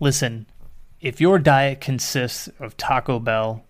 [0.00, 0.46] Listen,
[1.00, 3.66] if your diet consists of Taco Bell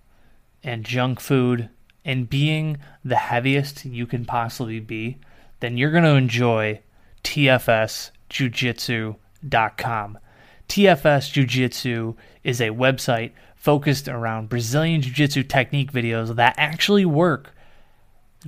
[0.63, 1.71] and junk food
[2.05, 5.19] and being the heaviest you can possibly be,
[5.59, 6.81] then you're going to enjoy
[7.25, 10.19] TFSJujitsu.com.
[10.69, 17.05] TFS Jiu Jitsu is a website focused around Brazilian Jiu Jitsu technique videos that actually
[17.05, 17.53] work.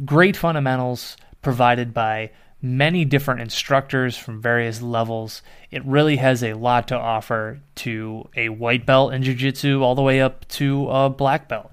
[0.04, 2.30] Great fundamentals provided by
[2.62, 5.42] many different instructors from various levels.
[5.72, 9.96] It really has a lot to offer to a white belt in Jiu Jitsu all
[9.96, 11.70] the way up to a black belt.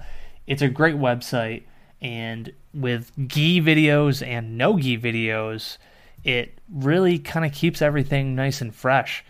[0.48, 1.64] It's a great website,
[2.02, 5.78] and with gi videos and no gi videos,
[6.24, 9.24] it really kind of keeps everything nice and fresh.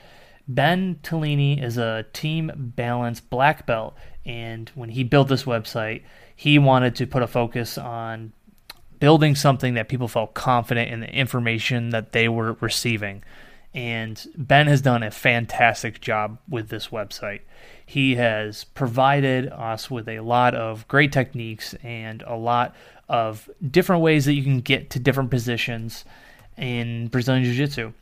[0.47, 6.03] Ben Tellini is a team balance black belt, and when he built this website,
[6.35, 8.31] he wanted to put a focus on
[8.99, 13.23] building something that people felt confident in the information that they were receiving.
[13.73, 17.41] And Ben has done a fantastic job with this website.
[17.85, 22.75] He has provided us with a lot of great techniques and a lot
[23.07, 26.05] of different ways that you can get to different positions
[26.57, 27.93] in Brazilian Jiu Jitsu.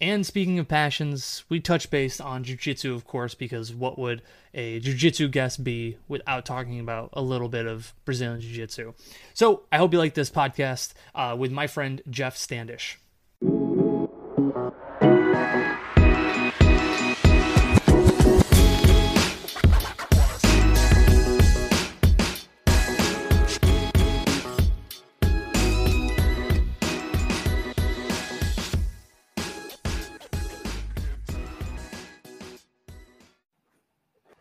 [0.00, 4.22] And speaking of passions, we touch base on jujitsu, of course, because what would
[4.54, 8.94] a jujitsu guest be without talking about a little bit of Brazilian jiu-jitsu?
[9.34, 12.98] So I hope you like this podcast uh, with my friend Jeff Standish.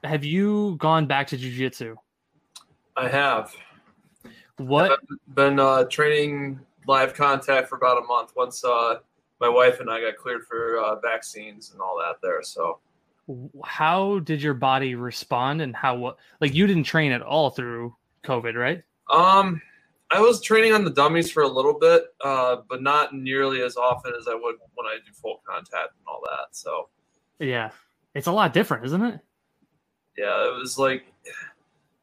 [0.09, 1.95] Have you gone back to jujitsu?
[2.97, 3.53] I have.
[4.57, 4.91] What?
[4.91, 8.33] I've been uh, training live contact for about a month.
[8.35, 8.95] Once uh,
[9.39, 12.41] my wife and I got cleared for uh, vaccines and all that there.
[12.41, 12.79] So,
[13.63, 16.17] how did your body respond, and how what?
[16.41, 17.95] Like you didn't train at all through
[18.25, 18.81] COVID, right?
[19.11, 19.61] Um,
[20.09, 23.77] I was training on the dummies for a little bit, uh, but not nearly as
[23.77, 26.47] often as I would when I do full contact and all that.
[26.51, 26.89] So,
[27.37, 27.69] yeah,
[28.15, 29.19] it's a lot different, isn't it?
[30.19, 31.05] Yeah, it was like,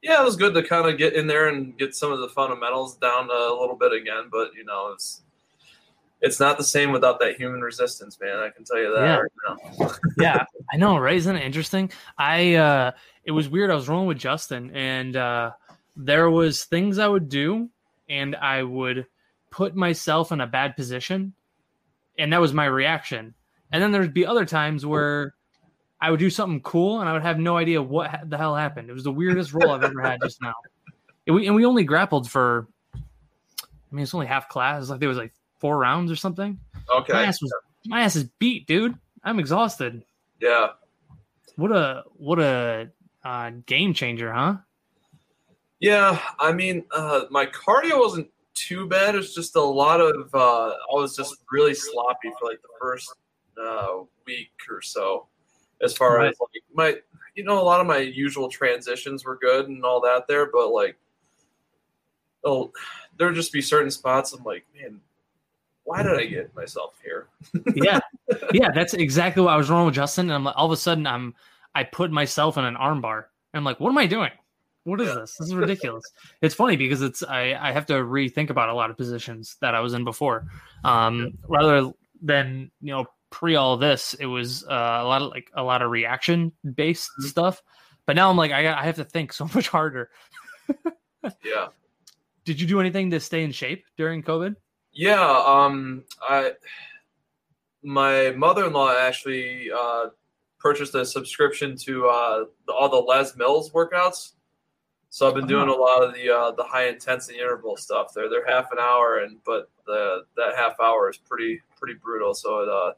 [0.02, 2.28] yeah, it was good to kind of get in there and get some of the
[2.28, 4.28] fundamentals down a little bit again.
[4.32, 5.22] But you know, it's
[6.22, 8.38] it's not the same without that human resistance, man.
[8.38, 9.16] I can tell you that yeah.
[9.18, 9.92] right now.
[10.18, 11.16] yeah, I know, right?
[11.16, 11.90] Isn't it interesting?
[12.16, 12.92] I uh
[13.24, 13.70] it was weird.
[13.70, 15.50] I was rolling with Justin, and uh
[15.94, 17.68] there was things I would do,
[18.08, 19.06] and I would
[19.50, 21.34] put myself in a bad position,
[22.18, 23.34] and that was my reaction.
[23.70, 25.34] And then there'd be other times where
[26.00, 28.90] I would do something cool and I would have no idea what the hell happened.
[28.90, 30.54] It was the weirdest roll I've ever had just now.
[31.26, 32.98] And we, and we only grappled for, I
[33.90, 34.82] mean, it's only half class.
[34.82, 36.58] It's like there was like four rounds or something.
[36.94, 37.12] Okay.
[37.12, 37.52] My ass, was,
[37.86, 38.94] my ass is beat, dude.
[39.24, 40.04] I'm exhausted.
[40.40, 40.68] Yeah.
[41.56, 42.90] What a what a
[43.24, 44.56] uh, game changer, huh?
[45.80, 49.14] Yeah, I mean, uh, my cardio wasn't too bad.
[49.14, 53.14] It's just a lot of uh, I was just really sloppy for like the first
[53.60, 55.28] uh, week or so
[55.82, 56.30] as far right.
[56.30, 56.96] as like my
[57.34, 60.70] you know a lot of my usual transitions were good and all that there but
[60.70, 60.96] like
[62.44, 62.72] oh
[63.18, 65.00] there'd just be certain spots i'm like man
[65.84, 67.28] why did i get myself here?
[67.76, 68.00] Yeah.
[68.52, 70.76] Yeah that's exactly what i was wrong with justin and i'm like all of a
[70.76, 71.34] sudden i'm
[71.74, 73.24] i put myself in an armbar.
[73.52, 74.32] And i'm like what am i doing?
[74.84, 75.36] What is this?
[75.36, 76.04] This is ridiculous.
[76.42, 79.74] It's funny because it's i i have to rethink about a lot of positions that
[79.74, 80.46] i was in before
[80.84, 81.92] um rather
[82.22, 85.82] than you know pre all this, it was uh, a lot of like a lot
[85.82, 87.28] of reaction based mm-hmm.
[87.28, 87.62] stuff.
[88.06, 90.10] But now I'm like, I, I have to think so much harder.
[91.44, 91.68] yeah.
[92.44, 94.54] Did you do anything to stay in shape during COVID?
[94.92, 95.42] Yeah.
[95.46, 96.52] Um, I,
[97.82, 100.06] my mother-in-law actually uh,
[100.58, 104.32] purchased a subscription to uh, all the Les Mills workouts.
[105.08, 108.12] So I've been doing a lot of the uh, the high intensity interval stuff.
[108.14, 112.34] They're they're half an hour, and but the that half hour is pretty pretty brutal.
[112.34, 112.92] So it uh,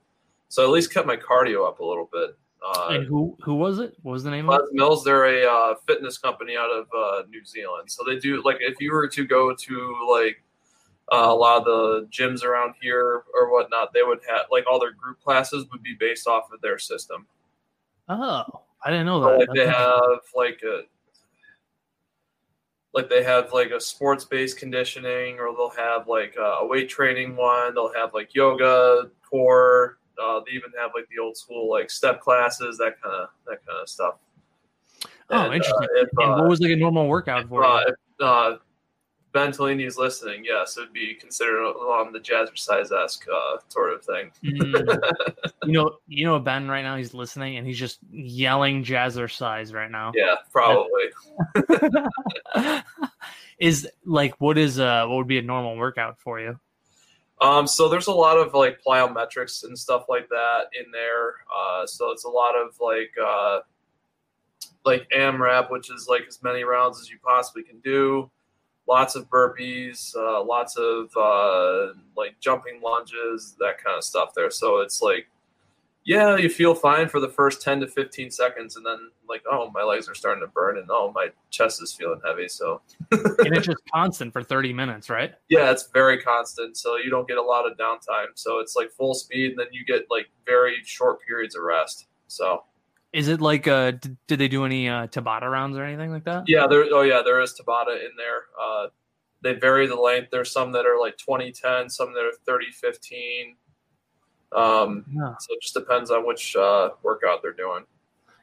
[0.48, 2.36] so at least kept my cardio up a little bit.
[2.64, 3.94] Uh, and who who was it?
[4.02, 7.22] What was the name of Les Mills, they're a uh, fitness company out of uh,
[7.28, 7.90] New Zealand.
[7.90, 10.42] So they do like if you were to go to like
[11.12, 14.80] uh, a lot of the gyms around here or whatnot, they would have like all
[14.80, 17.26] their group classes would be based off of their system.
[18.08, 18.44] Oh,
[18.84, 19.38] I didn't know So, that.
[19.38, 20.82] like they have like a
[22.94, 27.36] like they have like a sports based conditioning or they'll have like a weight training
[27.36, 31.90] one they'll have like yoga core uh, they even have like the old school like
[31.90, 34.14] step classes that kind of that kind of stuff
[35.30, 35.88] Oh, And, uh, interesting.
[35.96, 37.86] if, And uh, what was like a normal workout for uh, you?
[37.88, 38.56] if, uh,
[39.32, 43.92] Ben Tellini is listening, yes, it would be considered along the jazzercise esque uh, sort
[43.92, 44.30] of thing.
[44.42, 44.98] Mm.
[45.64, 46.96] you know, you know Ben right now.
[46.96, 50.12] He's listening and he's just yelling jazzercise right now.
[50.14, 51.10] Yeah, probably.
[53.58, 56.58] is like what is uh what would be a normal workout for you?
[57.40, 61.35] Um, so there's a lot of like plyometrics and stuff like that in there.
[61.55, 63.61] Uh, so it's a lot of like uh,
[64.85, 68.31] like AMRAP, which is like as many rounds as you possibly can do.
[68.88, 74.50] Lots of burpees, uh, lots of uh, like jumping lunges, that kind of stuff there.
[74.50, 75.29] So it's like,
[76.08, 79.70] yeah, you feel fine for the first 10 to 15 seconds, and then like, oh,
[79.75, 82.49] my legs are starting to burn, and oh, my chest is feeling heavy.
[82.49, 82.81] So
[83.12, 85.34] And it's just constant for thirty minutes, right?
[85.50, 88.28] yeah, it's very constant, so you don't get a lot of downtime.
[88.37, 92.06] So it's like full speed, and then you get like very short periods of rest.
[92.28, 92.64] So
[93.12, 96.25] Is it like uh did, did they do any uh Tabata rounds or anything like
[96.25, 96.44] that?
[96.46, 96.87] yeah, there.
[96.90, 98.44] Oh yeah, there is Tabata in there.
[98.58, 98.87] Uh,
[99.43, 100.28] they vary the length.
[100.32, 103.56] There's some that are like 20, 10, some that are 30, 15.
[104.52, 105.34] Um, Yeah.
[105.38, 107.84] so it just depends on which uh, workout they're doing.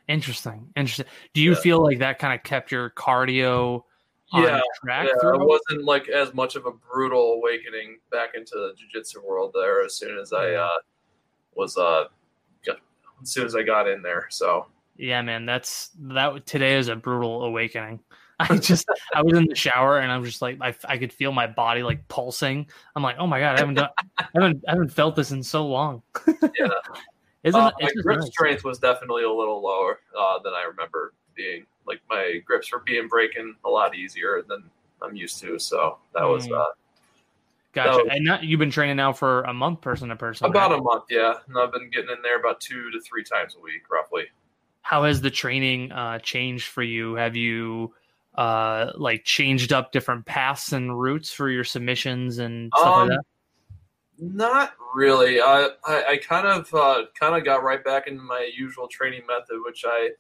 [0.07, 0.71] Interesting.
[0.75, 1.07] Interesting.
[1.33, 1.59] Do you Yeah.
[1.59, 3.83] feel like that kind of kept your cardio
[4.31, 8.51] on Yeah, track Yeah, it wasn't like as much of a brutal awakening back into
[8.53, 10.69] the jiu-jitsu world there as soon as I uh,
[11.55, 12.05] was uh,
[12.65, 12.77] got,
[13.21, 14.27] as soon as I got in there.
[14.29, 14.67] So
[14.97, 16.45] Yeah, man, that's that.
[16.45, 17.99] Today is a brutal awakening.
[18.39, 21.31] I just, I was in the shower and I'm just like, I, I could feel
[21.31, 22.67] my body like pulsing.
[22.95, 25.41] I'm like, oh my god, I haven't done, I haven't, I haven't felt this in
[25.43, 26.01] so long.
[26.57, 26.67] Yeah.
[27.43, 27.83] Isn't uh, it?
[27.95, 28.27] my grip nice.
[28.29, 31.65] strength was definitely a little lower uh, than I remember being.
[31.85, 34.63] Like my grips were being breaking a lot easier than
[35.01, 35.59] I'm used to.
[35.59, 36.59] So that was Mm.
[36.59, 36.71] uh,
[37.75, 38.05] Gotcha.
[38.05, 38.09] no.
[38.09, 40.47] And not, you've been training now for a month, person to person.
[40.47, 40.79] about right?
[40.79, 41.03] a month.
[41.09, 44.23] Yeah, and I've been getting in there about two to three times a week, roughly.
[44.81, 47.15] How has the training uh, changed for you?
[47.15, 47.93] Have you
[48.37, 53.17] uh, like changed up different paths and routes for your submissions and stuff Um, like
[53.17, 53.25] that?
[54.17, 55.41] Not really.
[55.41, 59.23] I I, I kind of uh, kind of got right back into my usual training
[59.27, 60.11] method, which I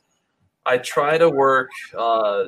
[0.65, 2.45] I try to work uh,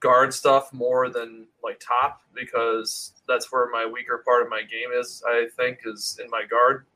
[0.00, 4.98] guard stuff more than like top because that's where my weaker part of my game
[4.98, 5.22] is.
[5.28, 6.86] I think is in my guard,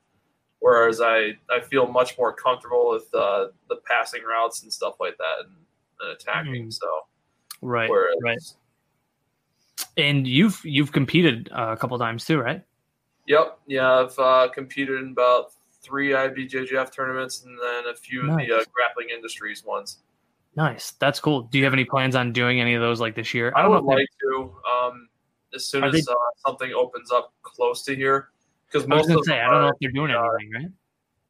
[0.60, 5.18] whereas I I feel much more comfortable with uh, the passing routes and stuff like
[5.18, 5.56] that and,
[6.00, 6.68] and attacking.
[6.68, 6.72] Mm.
[6.72, 6.86] So
[7.62, 7.90] Right.
[7.90, 8.38] whereas right.
[9.96, 12.62] And you've you've competed uh, a couple times too, right?
[13.26, 13.58] Yep.
[13.66, 15.52] Yeah, I've uh, competed in about
[15.82, 19.98] three IBJJF tournaments and then a few of the uh, grappling industries ones.
[20.56, 20.92] Nice.
[20.92, 21.42] That's cool.
[21.42, 23.52] Do you have any plans on doing any of those like this year?
[23.54, 25.08] I, don't would like to um,
[25.54, 26.14] as soon as uh,
[26.44, 28.28] something opens up close to here.
[28.66, 30.22] Because they- I was most gonna of say I don't know if they're doing uh,
[30.22, 30.70] anything, right?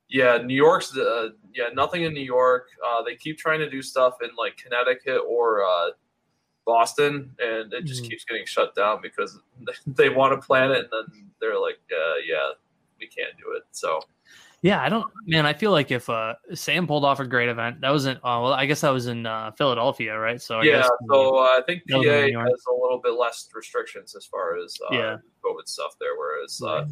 [0.08, 2.68] Yeah, New York's uh, yeah nothing in New York.
[2.84, 5.90] Uh, they keep trying to do stuff in like Connecticut or uh,
[6.70, 8.10] Boston, and it just Mhm.
[8.10, 9.38] keeps getting shut down because
[9.98, 12.52] they want to plan it, and then they're like, uh, yeah,
[13.00, 13.64] we can't do it.
[13.72, 14.00] So
[14.62, 15.10] Yeah, I don't.
[15.26, 18.16] Man, I feel like if uh, Sam pulled off a great event, that was in.
[18.18, 20.40] Uh, well, I guess that was in uh, Philadelphia, right?
[20.40, 22.48] So I yeah, guess, so uh, I think PA was in New York.
[22.50, 25.16] has a little bit less restrictions as far as uh, Yeah.
[25.42, 26.84] COVID stuff there, whereas uh,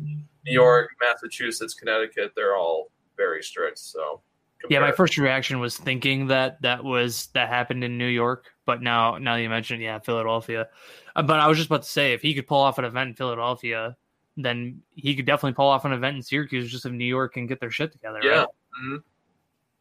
[0.47, 3.79] New York, Massachusetts, Connecticut, they're all very strict.
[3.79, 4.23] So
[4.69, 8.83] Yeah, my first reaction was thinking that that was that happened in New York, but
[8.83, 10.69] now now you mentioned, yeah, Philadelphia.
[11.15, 13.11] Uh, but I was just about to say, if he could pull off an event
[13.11, 13.97] in Philadelphia,
[14.37, 17.47] then he could definitely pull off an event in Syracuse, just if New York can
[17.47, 18.21] get their shit together.
[18.23, 18.49] yeah, right?
[18.85, 19.03] mhm,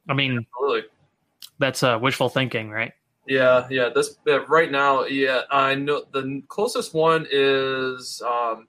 [0.10, 0.90] I mean absolutely.
[1.58, 2.94] that's uh, wishful thinking, right?
[3.26, 3.90] Yeah, yeah.
[3.90, 8.68] This uh, right now, yeah, I know the closest one is um,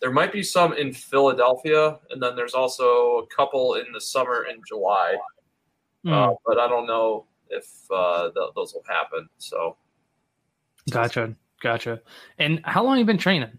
[0.00, 4.44] there might be some in Philadelphia, and then there's also a couple in the summer
[4.44, 5.16] in July.
[6.04, 9.28] Hmm, Uh, but I don't know if uh, th- those will happen.
[9.38, 9.76] So
[10.90, 12.00] gotcha, gotcha.
[12.38, 13.58] And how long you been training?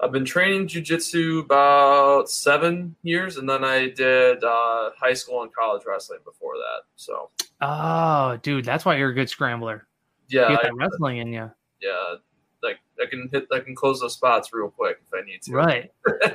[0.00, 5.54] I've been training jujitsu about seven years, and then I did uh, high school and
[5.54, 6.82] college wrestling before that.
[6.96, 9.86] So Oh, dude, that's why you're a good scrambler.
[10.28, 11.50] yeah, you got I- wrestling in you.
[11.80, 12.14] yeah,
[12.62, 15.52] like I can hit I can close those spots real quick if I need to.
[15.52, 15.90] Right,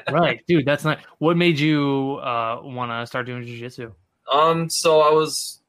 [0.09, 0.65] right, dude.
[0.65, 3.91] That's not what made you uh, want to start doing jujitsu.
[4.31, 5.61] Um, so I was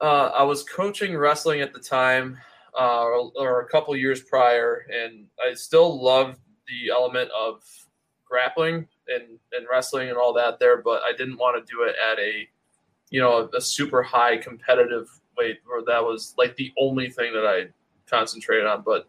[0.00, 2.38] uh, I was coaching wrestling at the time,
[2.78, 6.38] uh, or, or a couple years prior, and I still loved
[6.68, 7.62] the element of
[8.28, 11.94] grappling and, and wrestling and all that there, but I didn't want to do it
[12.10, 12.48] at a
[13.10, 17.32] you know a, a super high competitive weight where that was like the only thing
[17.32, 17.68] that I
[18.06, 18.82] concentrated on.
[18.82, 19.08] But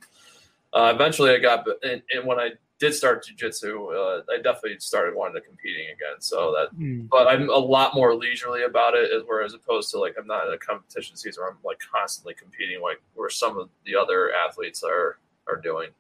[0.74, 5.16] uh, eventually, I got and, and when I did start jujitsu, uh, I definitely started
[5.16, 6.20] wanting to competing again.
[6.20, 7.08] So that, Mm.
[7.10, 10.48] but I'm a lot more leisurely about it, as- whereas opposed to like I'm not
[10.48, 14.34] in a competition season where I'm like constantly competing, like where some of the other
[14.34, 15.18] athletes are
[15.48, 15.92] are doing.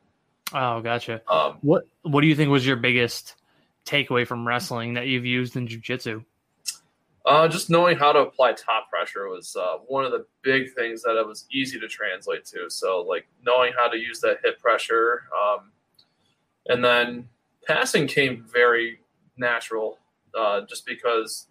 [0.54, 1.22] Oh, gotcha.
[1.32, 3.36] Um, What What do you think was your biggest
[3.86, 6.26] takeaway from wrestling that you've used in jujitsu?
[7.26, 11.02] Uh, just knowing how to apply top pressure was uh, one of the big things
[11.02, 12.70] that it was easy to translate to.
[12.70, 15.72] So, like knowing how to use that hip pressure, um,
[16.68, 17.28] and then
[17.68, 19.00] passing came very
[19.38, 20.00] natural,
[20.38, 21.48] uh, just because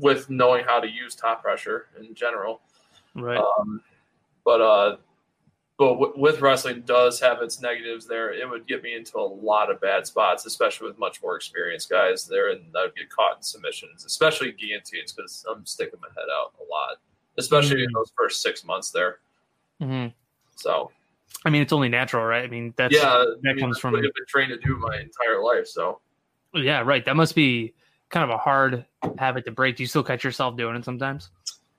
[0.00, 2.60] with knowing how to use top pressure in general.
[3.14, 3.38] Right.
[3.38, 3.80] Um,
[4.44, 4.96] but uh,
[5.78, 8.32] but w- with wrestling does have its negatives there.
[8.32, 11.90] It would get me into a lot of bad spots, especially with much more experienced
[11.90, 16.08] guys there, and I would get caught in submissions, especially guillotines, because I'm sticking my
[16.08, 16.96] head out a lot,
[17.38, 17.94] especially in Mm.
[17.94, 19.18] those first six months there.
[19.80, 20.06] hmm
[20.54, 20.90] So
[21.44, 22.44] I mean, it's only natural, right?
[22.44, 24.76] I mean, that's yeah, that I mean, comes from what I've been trained to do
[24.78, 25.66] my entire life.
[25.66, 26.00] So
[26.54, 27.04] yeah, right.
[27.04, 27.74] That must be
[28.08, 28.84] kind of a hard
[29.18, 29.76] habit to break.
[29.76, 31.30] Do you still catch yourself doing it sometimes?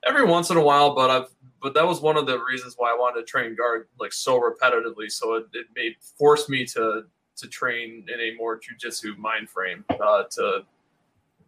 [0.06, 1.28] every once in a while, but I've
[1.60, 4.40] but that was one of the reasons why I wanted to train guard like so
[4.40, 5.10] repetitively.
[5.10, 7.04] So it, it made forced me to
[7.36, 10.62] to train in a more jujitsu mind frame uh, to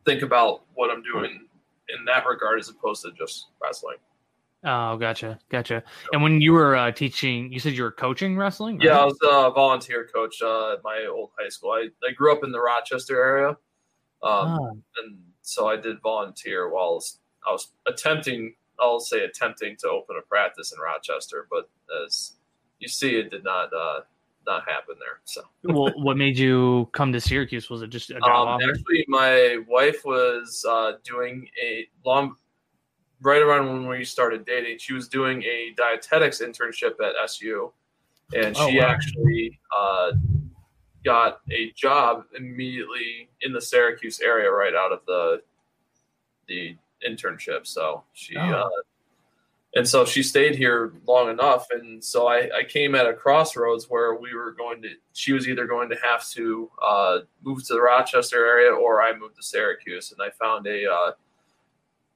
[0.05, 1.47] think about what I'm doing
[1.89, 3.97] in that regard as opposed to just wrestling.
[4.63, 5.83] Oh, gotcha, gotcha.
[6.13, 8.79] And when you were uh, teaching, you said you were coaching wrestling.
[8.79, 8.87] right?
[8.87, 11.71] Yeah, I was a volunteer coach uh, at my old high school.
[11.71, 13.49] I, I grew up in the Rochester area,
[14.23, 17.03] um, Oh, and so I did volunteer while
[17.49, 18.55] I was, attempting.
[18.79, 21.69] I'll say attempting to open a practice in Rochester, but
[22.07, 22.33] as
[22.79, 24.01] you see, it did not uh,
[24.47, 25.21] not happen there.
[25.25, 27.71] So, well, what made you come to Syracuse?
[27.71, 32.37] Was it just a job um, actually, my wife was uh, doing a long,
[33.23, 34.79] right around when we started dating.
[34.79, 37.73] She was doing a dietetics internship at SU,
[38.35, 38.87] and Oh, she wow.
[38.87, 40.13] actually uh,
[41.05, 45.43] got a job immediately in the Syracuse area right out of the
[46.49, 47.67] the internship.
[47.67, 48.37] So she.
[48.37, 48.51] Oh.
[48.51, 48.69] Uh,
[49.75, 53.89] and so she stayed here long enough and so I, I came at a crossroads
[53.89, 57.75] where we were going to she was either going to have to uh, move to
[57.75, 60.91] the rochester area or i moved to syracuse and i found a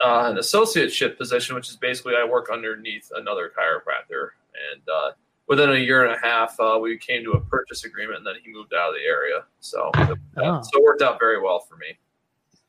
[0.01, 4.31] uh, an associateship position which is basically i work underneath another chiropractor
[4.73, 5.11] and uh,
[5.47, 8.35] within a year and a half uh, we came to a purchase agreement and then
[8.45, 9.91] he moved out of the area so,
[10.37, 10.61] Oh.
[10.63, 11.97] so it worked out very well for me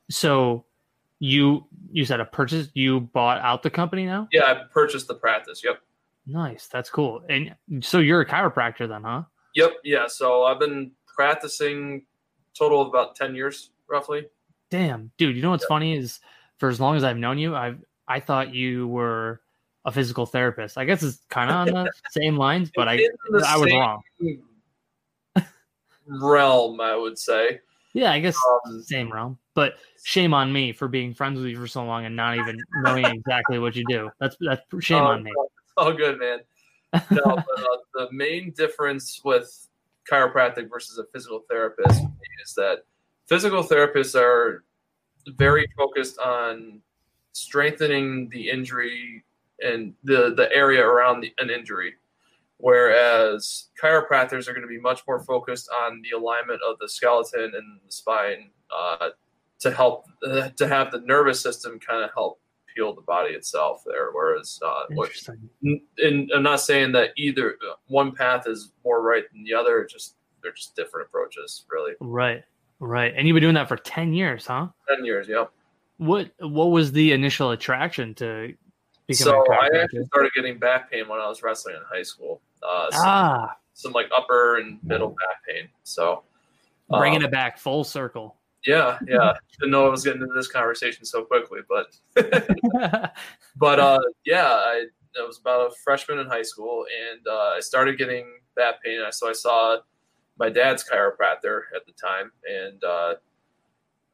[0.09, 0.65] So
[1.19, 2.67] you you said a purchase.
[2.73, 4.27] You bought out the company now.
[4.31, 5.79] yeah i purchased the practice yep
[6.27, 7.21] Nice, that's cool.
[7.29, 9.25] And so you're a chiropractor then, huh?
[9.53, 9.73] Yep.
[9.83, 10.07] Yeah.
[10.07, 12.03] So I've been practicing
[12.57, 14.25] total of about 10 years roughly.
[14.71, 15.35] Damn, dude.
[15.35, 16.19] You know what's funny is
[16.57, 19.41] for as long as I've known you, I've I thought you were
[19.83, 20.77] a physical therapist.
[20.77, 22.99] I guess it's kind of on the same lines, but I
[23.45, 24.01] I was wrong.
[26.07, 27.59] Realm, I would say.
[27.93, 29.39] Yeah, I guess Um, same realm.
[29.53, 32.59] But shame on me for being friends with you for so long and not even
[32.83, 34.11] knowing exactly what you do.
[34.19, 35.31] That's that's shame oh, on me.
[35.31, 36.39] It's all good, man.
[37.09, 39.49] No, but, uh, the main difference with
[40.11, 42.03] chiropractic versus a physical therapist
[42.43, 42.79] is that
[43.27, 44.64] physical therapists are
[45.37, 46.81] very focused on
[47.33, 49.23] strengthening the injury
[49.61, 51.93] and the, the area around the, an injury.
[52.57, 57.51] Whereas chiropractors are going to be much more focused on the alignment of the skeleton
[57.53, 59.09] and the spine uh,
[59.59, 62.39] to help uh, to have the nervous system kind of help
[62.75, 64.11] heal the body itself there.
[64.13, 64.85] Whereas uh,
[65.97, 69.85] and I'm not saying that either one path is more right than the other.
[69.89, 71.93] Just they're just different approaches, really.
[71.99, 72.43] Right,
[72.79, 73.13] right.
[73.15, 74.67] And you've been doing that for ten years, huh?
[74.87, 75.45] Ten years, yeah.
[75.97, 78.53] What What was the initial attraction to
[79.07, 82.41] becoming So I actually started getting back pain when I was wrestling in high school.
[82.63, 85.69] Uh, some, ah, some like upper and middle back pain.
[85.83, 86.23] So
[86.89, 88.35] bringing um, it back full circle.
[88.65, 89.33] Yeah, yeah.
[89.59, 91.95] Didn't know I was getting into this conversation so quickly, but
[93.55, 94.85] but uh, yeah, I,
[95.19, 98.99] I was about a freshman in high school, and uh, I started getting back pain.
[99.11, 99.77] So I saw
[100.37, 103.15] my dad's chiropractor at the time, and uh,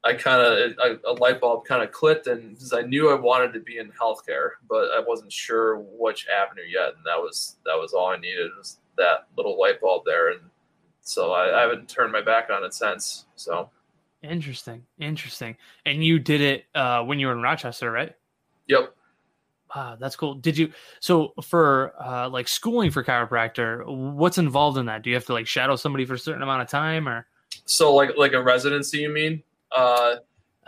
[0.04, 3.54] I kind of a, light bulb kind of clicked, and because I knew I wanted
[3.54, 7.76] to be in healthcare, but I wasn't sure which avenue yet, and that was that
[7.76, 10.42] was all I needed was that little light bulb there, and
[11.02, 13.26] so I, I haven't turned my back on it since.
[13.36, 13.70] So
[14.24, 15.56] interesting, interesting.
[15.86, 18.16] And you did it uh, when you were in Rochester, right?
[18.68, 18.96] Yep.
[19.76, 20.36] Wow, that's cool.
[20.36, 23.86] Did you so for uh, like schooling for chiropractor?
[23.88, 25.02] What's involved in that?
[25.02, 27.26] Do you have to like shadow somebody for a certain amount of time, or
[27.66, 29.00] so like like a residency?
[29.00, 29.44] You mean?
[29.72, 30.16] Uh,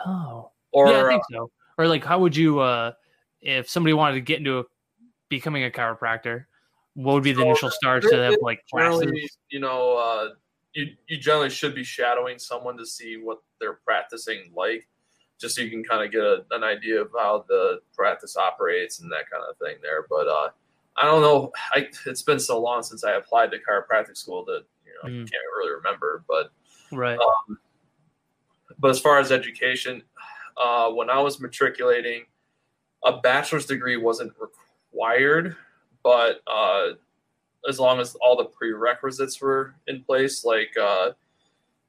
[0.05, 1.51] oh, or yeah, I think so.
[1.77, 2.93] Or like, how would you, uh,
[3.41, 4.63] if somebody wanted to get into a,
[5.27, 6.45] becoming a chiropractor,
[6.93, 9.37] what would be the so initial start to have like classes?
[9.49, 10.29] You know, uh,
[10.73, 14.87] you you generally should be shadowing someone to see what they're practicing like,
[15.39, 18.99] just so you can kind of get a, an idea of how the practice operates
[18.99, 20.05] and that kind of thing there.
[20.09, 20.49] But uh,
[20.97, 21.51] I don't know.
[21.73, 25.19] I, it's been so long since I applied to chiropractic school that you know mm.
[25.19, 26.23] can't really remember.
[26.27, 26.51] But
[26.91, 27.17] right.
[27.17, 27.57] Um,
[28.79, 30.01] but as far as education,
[30.57, 32.23] uh, when I was matriculating,
[33.03, 35.55] a bachelor's degree wasn't required,
[36.03, 36.89] but uh,
[37.67, 41.11] as long as all the prerequisites were in place, like uh,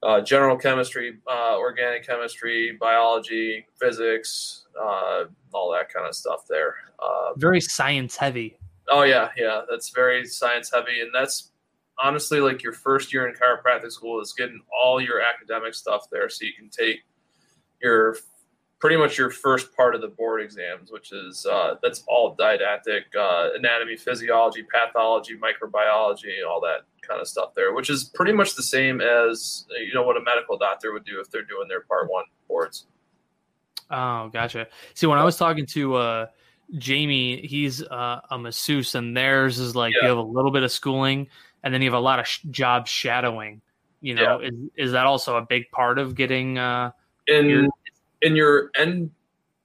[0.05, 6.75] uh general chemistry, uh, organic chemistry, biology, physics, uh, all that kind of stuff there.
[7.37, 8.59] very science heavy.
[8.91, 11.53] Oh yeah, yeah, that's very science heavy, and that's
[11.99, 16.29] honestly like your first year in chiropractic school is getting all your academic stuff there
[16.29, 17.01] so you can take
[17.81, 18.17] your
[18.81, 23.05] pretty much your first part of the board exams which is uh, that's all didactic
[23.19, 28.55] uh, anatomy physiology pathology microbiology all that kind of stuff there which is pretty much
[28.55, 31.83] the same as you know what a medical doctor would do if they're doing their
[31.83, 32.87] part one boards
[33.91, 36.27] oh gotcha see when i was talking to uh,
[36.79, 40.03] jamie he's uh, a masseuse and theirs is like yeah.
[40.03, 41.29] you have a little bit of schooling
[41.65, 43.61] and then you have a lot of sh- job shadowing.
[44.01, 44.49] You know, yeah.
[44.49, 46.93] is is that also a big part of getting uh,
[47.27, 47.69] in your-
[48.21, 49.11] in your end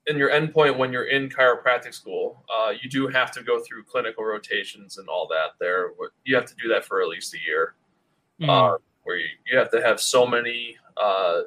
[0.09, 2.43] in your endpoint when you're in chiropractic school?
[2.53, 5.51] Uh, you do have to go through clinical rotations and all that.
[5.59, 5.91] There,
[6.25, 7.75] you have to do that for at least a year,
[8.41, 8.49] mm.
[8.49, 11.41] uh, where you, you have to have so many uh,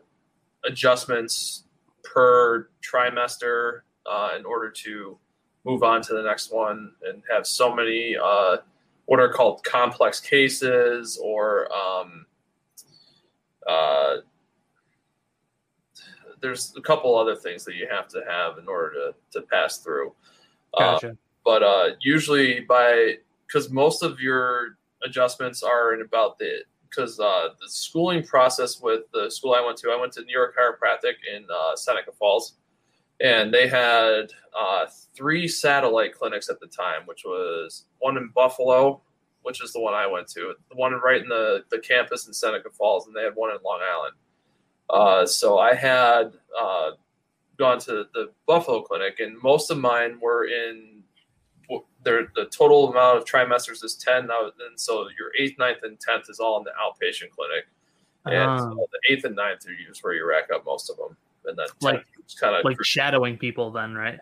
[0.64, 1.64] adjustments
[2.04, 5.18] per trimester uh, in order to
[5.64, 8.56] move on to the next one and have so many uh,
[9.06, 12.26] what are called complex cases or um,
[13.68, 14.16] uh,
[16.42, 19.78] there's a couple other things that you have to have in order to, to pass
[19.78, 20.12] through.
[20.74, 21.10] Uh, gotcha.
[21.10, 27.18] Uh, but uh, usually by because most of your adjustments are in about the because
[27.20, 30.54] uh, the schooling process with the school I went to, I went to New York
[30.56, 32.56] Chiropractic in uh, Seneca Falls,
[33.20, 34.26] and they had
[34.58, 39.00] uh, three satellite clinics at the time, which was one in Buffalo,
[39.42, 42.34] which is the one I went to, the one right in the, the campus in
[42.34, 44.14] Seneca Falls, and they had one in Long Island.
[44.92, 46.90] Uh, so I had uh,
[47.58, 50.88] gone to the Buffalo clinic, and most of mine were in.
[52.04, 55.96] Their, the total amount of trimesters is 10 now, and so your 8th, ninth, and
[55.98, 57.66] 10th is all in the outpatient clinic.
[58.24, 60.96] And uh, so the 8th and ninth are used where you rack up most of
[60.96, 61.16] them.
[61.44, 62.04] And then like,
[62.40, 64.18] kind of like shadowing people, then, right?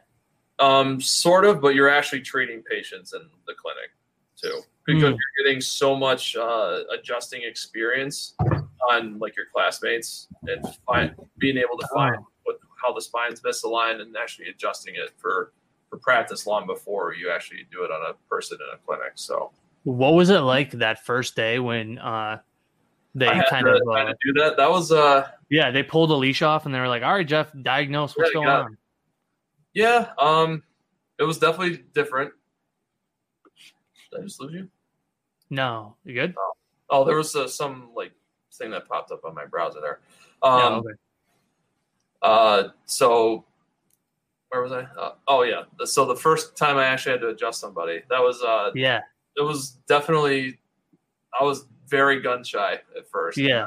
[0.59, 3.91] Um, sort of, but you're actually treating patients in the clinic
[4.37, 5.17] too, because mm.
[5.17, 8.35] you're getting so much uh, adjusting experience
[8.91, 12.27] on like your classmates and find, being able to find oh.
[12.45, 15.53] what, how the spine's misaligned and actually adjusting it for
[15.91, 19.13] for practice long before you actually do it on a person in a clinic.
[19.17, 19.51] So,
[19.83, 22.39] what was it like that first day when uh,
[23.15, 24.57] they kind to, of uh, do that?
[24.57, 27.27] That was uh, yeah, they pulled the leash off and they were like, "All right,
[27.27, 28.79] Jeff, diagnose what's going on."
[29.75, 30.63] Yeah, um,
[31.19, 32.33] it was definitely different.
[34.11, 34.69] Did I just lose you?
[35.51, 36.35] No, you good?
[36.39, 36.53] Oh,
[36.91, 38.13] oh there was uh, some like
[38.61, 40.01] thing that popped up on my browser there.
[40.43, 42.29] Um, yeah.
[42.29, 43.45] Uh, so
[44.51, 44.83] where was I?
[44.99, 45.63] Uh, oh yeah.
[45.85, 49.01] So the first time I actually had to adjust somebody, that was uh, yeah,
[49.37, 50.61] it was definitely.
[51.39, 53.39] I was very gun shy at first.
[53.39, 53.67] Yeah.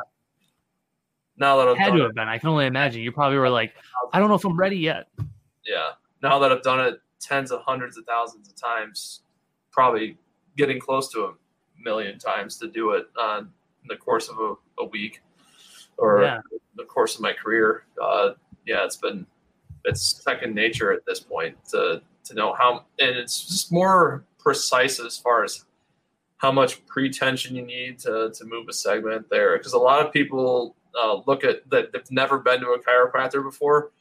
[1.38, 3.01] Now that I've had to have been, I can only imagine.
[3.01, 3.73] You probably were like,
[4.12, 5.08] I don't know if I'm ready yet.
[5.65, 5.91] Yeah.
[6.21, 9.21] Now that I've done it tens of hundreds of thousands of times,
[9.71, 10.17] probably
[10.58, 11.34] getting close to a
[11.82, 15.21] million times to do it uh, in the course of a, a week
[15.97, 16.41] or yeah.
[16.75, 17.86] the course of my career.
[18.01, 18.31] Uh,
[18.65, 19.25] yeah, it's been
[19.86, 24.99] it's second nature at this point to to know how, and it's just more precise
[24.99, 25.65] as far as
[26.38, 29.57] how much pre-tension you need to to move a segment there.
[29.57, 33.43] Because a lot of people uh, look at that they've never been to a chiropractor
[33.43, 33.91] before.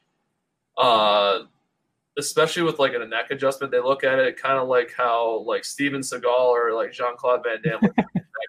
[0.78, 1.40] Uh,
[2.18, 5.64] especially with like a neck adjustment, they look at it kind of like how like
[5.64, 7.85] Steven Seagal or like Jean Claude Van Damme.
[7.85, 7.98] it,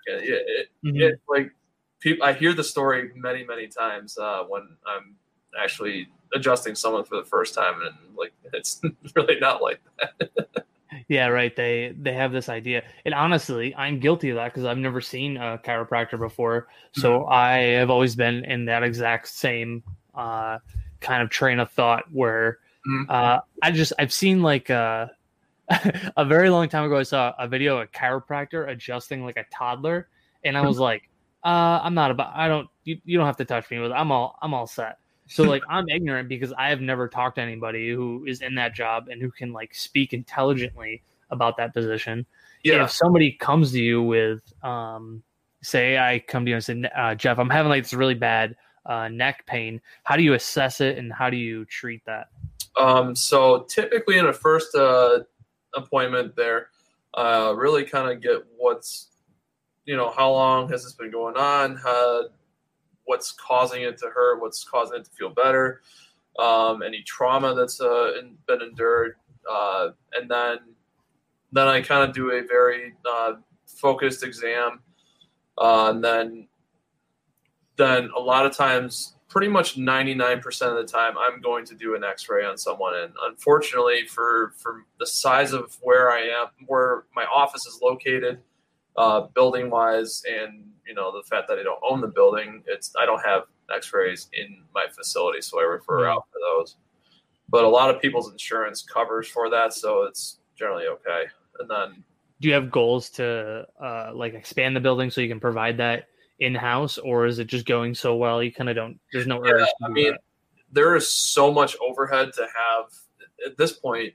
[0.08, 1.02] it, mm-hmm.
[1.02, 1.52] it, like
[2.04, 5.16] people, I hear the story many many times uh, when I'm
[5.60, 8.82] actually adjusting someone for the first time, and like it's
[9.16, 10.66] really not like that.
[11.08, 11.56] yeah, right.
[11.56, 15.38] They they have this idea, and honestly, I'm guilty of that because I've never seen
[15.38, 16.68] a chiropractor before.
[16.92, 17.34] So mm-hmm.
[17.34, 20.60] I have always been in that exact same uh,
[21.00, 23.10] kind of train of thought where mm-hmm.
[23.10, 25.08] uh, I just I've seen like uh,
[26.18, 26.98] a very long time ago.
[26.98, 30.10] I saw a video of a chiropractor adjusting like a toddler,
[30.44, 31.10] and I was like,
[31.44, 32.32] uh, I'm not about.
[32.36, 32.68] I don't.
[32.84, 33.92] You, you don't have to touch me with.
[33.92, 34.38] I'm all.
[34.42, 34.98] I'm all set.
[35.28, 38.74] So like I'm ignorant because I have never talked to anybody who is in that
[38.74, 41.02] job and who can like speak intelligently
[41.32, 42.26] about that position.
[42.64, 42.84] Yeah.
[42.84, 45.22] If somebody comes to you with, um,
[45.62, 48.56] say I come to you and say, uh, Jeff, I'm having like this really bad
[48.86, 49.82] uh, neck pain.
[50.04, 52.28] How do you assess it and how do you treat that?
[52.78, 55.20] Um, so typically in a first uh,
[55.76, 56.70] appointment there,
[57.16, 59.10] uh, really kind of get what's,
[59.86, 61.76] you know, how long has this been going on?
[61.76, 62.26] How,
[63.06, 65.82] what's causing it to hurt, what's causing it to feel better,
[66.40, 69.16] um, any trauma that's uh, in, been endured,
[69.50, 70.60] uh, and then
[71.52, 73.34] then I kind of do a very uh,
[73.68, 74.80] focused exam,
[75.58, 76.48] uh, and then
[77.76, 81.66] then a lot of times, pretty much ninety nine percent of the time, I'm going
[81.66, 86.10] to do an X ray on someone, and unfortunately, for for the size of where
[86.10, 88.40] I am, where my office is located,
[88.96, 92.94] uh, building wise, and you know the fact that I don't own the building, it's
[93.00, 96.18] I don't have X-rays in my facility, so I refer mm-hmm.
[96.18, 96.76] out for those.
[97.50, 101.24] But a lot of people's insurance covers for that, so it's generally okay.
[101.60, 102.04] And then,
[102.42, 106.08] do you have goals to uh, like expand the building so you can provide that
[106.40, 109.00] in house, or is it just going so well you kind of don't?
[109.12, 110.22] There's no yeah, I mean, that.
[110.72, 112.92] there is so much overhead to have
[113.46, 114.14] at this point.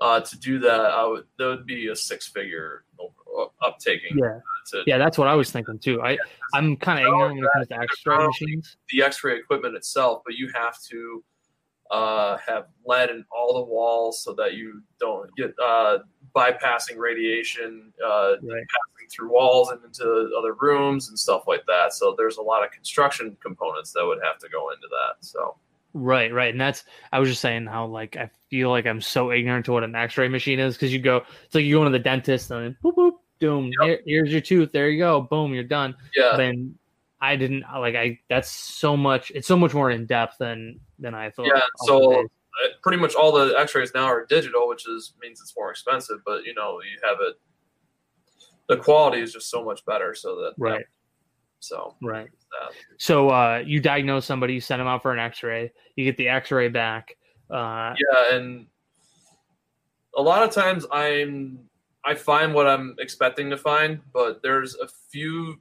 [0.00, 2.84] Uh, to do that, I would that would be a six figure
[3.62, 4.14] uptaking.
[4.14, 4.40] Yeah,
[4.70, 6.02] to, yeah, that's what I was thinking too.
[6.02, 6.18] I
[6.54, 8.76] I'm kind of ignorant when it comes to X-ray machines.
[8.90, 11.24] The X-ray equipment itself, but you have to
[11.90, 15.98] uh, have lead in all the walls so that you don't get uh,
[16.34, 18.40] bypassing radiation, uh, right.
[18.40, 21.92] passing through walls and into other rooms and stuff like that.
[21.92, 25.24] So there's a lot of construction components that would have to go into that.
[25.24, 25.56] So.
[25.94, 29.30] Right, right, and that's I was just saying how like I feel like I'm so
[29.30, 31.90] ignorant to what an X-ray machine is because you go, it's like you go to
[31.90, 33.88] the dentist and boop boop, boom, yep.
[33.88, 35.94] Here, here's your tooth, there you go, boom, you're done.
[36.16, 36.36] Yeah.
[36.36, 36.76] Then
[37.20, 38.18] I didn't like I.
[38.28, 39.30] That's so much.
[39.32, 41.46] It's so much more in depth than than I thought.
[41.46, 41.60] Yeah.
[41.86, 42.24] So uh,
[42.82, 46.18] pretty much all the X-rays now are digital, which is means it's more expensive.
[46.26, 47.36] But you know, you have it.
[48.68, 50.16] The quality is just so much better.
[50.16, 50.84] So that right.
[51.60, 52.28] So right.
[52.98, 56.28] So uh, you diagnose somebody, you send them out for an X-ray, you get the
[56.28, 57.16] X-ray back.
[57.48, 58.66] Uh, yeah, and
[60.16, 61.60] a lot of times I'm
[62.04, 65.60] I find what I'm expecting to find, but there's a few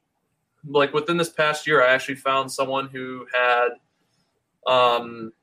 [0.65, 3.69] like within this past year, I actually found someone who had
[4.67, 5.33] um,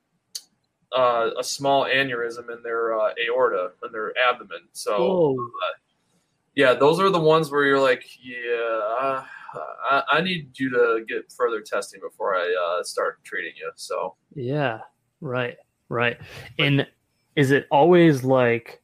[0.96, 4.61] uh, a small aneurysm in their uh, aorta in their abdomen.
[4.72, 5.78] So, uh,
[6.54, 9.24] yeah, those are the ones where you're like, yeah,
[9.90, 13.70] I, I, need you to get further testing before I uh, start treating you.
[13.76, 14.80] So, yeah,
[15.20, 15.56] right,
[15.88, 16.18] right.
[16.58, 16.87] And
[17.37, 18.82] is it always like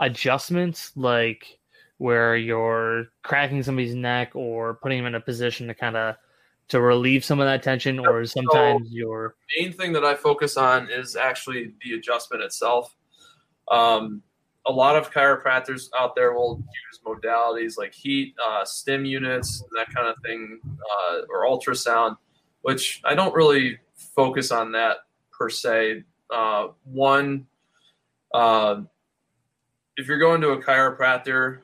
[0.00, 1.60] adjustments, like?
[2.00, 6.16] where you're cracking somebody's neck or putting them in a position to kind of
[6.66, 10.56] to relieve some of that tension or sometimes so your main thing that i focus
[10.56, 12.96] on is actually the adjustment itself
[13.70, 14.22] um,
[14.66, 19.94] a lot of chiropractors out there will use modalities like heat uh, stim units that
[19.94, 22.16] kind of thing uh, or ultrasound
[22.62, 24.98] which i don't really focus on that
[25.38, 26.02] per se
[26.34, 27.46] uh, one
[28.32, 28.80] uh,
[30.00, 31.60] if you're going to a chiropractor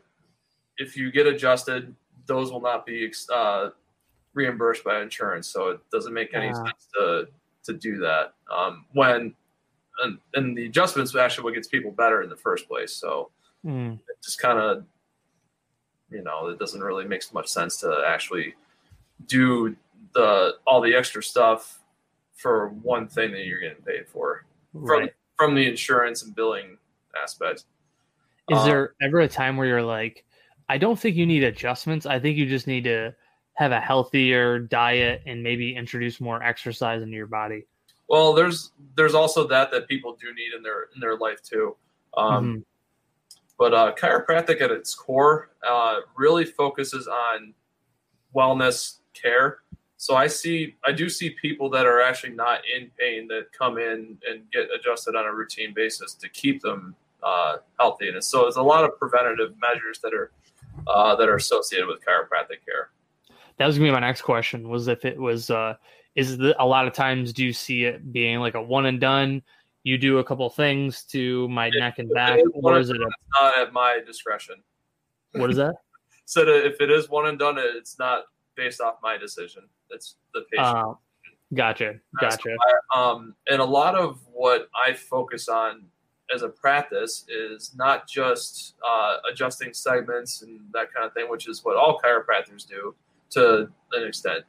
[0.78, 1.94] if you get adjusted,
[2.26, 3.70] those will not be uh,
[4.34, 5.48] reimbursed by insurance.
[5.48, 7.28] So it doesn't make any sense to
[7.64, 9.34] to do that um, when
[10.04, 12.92] and, and, the adjustments actually what gets people better in the first place.
[12.92, 13.30] So
[13.64, 13.94] mm.
[13.94, 14.84] it just kind of
[16.10, 18.54] you know it doesn't really make much sense to actually
[19.26, 19.74] do
[20.14, 21.80] the all the extra stuff
[22.36, 24.44] for one thing that you're getting paid for
[24.74, 25.10] right.
[25.36, 26.76] from from the insurance and billing
[27.20, 27.64] aspect.
[28.48, 30.24] Is um, there ever a time where you're like,
[30.68, 32.06] I don't think you need adjustments.
[32.06, 33.14] I think you just need to
[33.54, 37.66] have a healthier diet and maybe introduce more exercise into your body.
[38.08, 41.76] Well, there's there's also that that people do need in their in their life too.
[42.16, 42.60] Um, mm-hmm.
[43.58, 47.54] But uh, chiropractic at its core uh, really focuses on
[48.34, 49.58] wellness care.
[49.96, 53.78] So I see I do see people that are actually not in pain that come
[53.78, 56.94] in and get adjusted on a routine basis to keep them
[57.26, 58.08] uh, healthy.
[58.08, 60.30] And so there's a lot of preventative measures that are
[60.86, 62.90] uh, that are associated with chiropractic care.
[63.58, 64.68] That was gonna be my next question.
[64.68, 65.74] Was if it was uh,
[66.14, 69.00] is the, a lot of times do you see it being like a one and
[69.00, 69.42] done?
[69.82, 73.08] You do a couple things to my neck and back, or is it a,
[73.40, 74.56] not at my discretion?
[75.32, 75.74] What is that?
[76.24, 78.24] so if it is one and done, it's not
[78.56, 79.62] based off my decision.
[79.90, 80.76] It's the patient.
[80.76, 80.94] Uh,
[81.54, 82.56] gotcha, gotcha.
[82.94, 85.84] Um, and a lot of what I focus on
[86.34, 91.48] as a practice is not just uh, adjusting segments and that kind of thing, which
[91.48, 92.94] is what all chiropractors do
[93.30, 94.44] to an extent.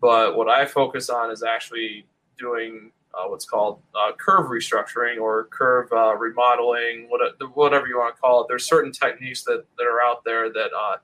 [0.00, 2.06] But what I focus on is actually
[2.38, 8.20] doing uh, what's called uh, curve restructuring or curve uh, remodeling, whatever you want to
[8.20, 8.46] call it.
[8.48, 10.96] There's certain techniques that, that are out there that uh,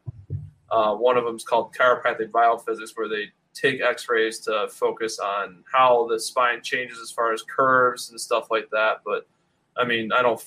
[0.71, 5.65] uh, one of them is called chiropractic biophysics, where they take X-rays to focus on
[5.71, 9.01] how the spine changes as far as curves and stuff like that.
[9.05, 9.27] But
[9.79, 10.43] I mean, I don't,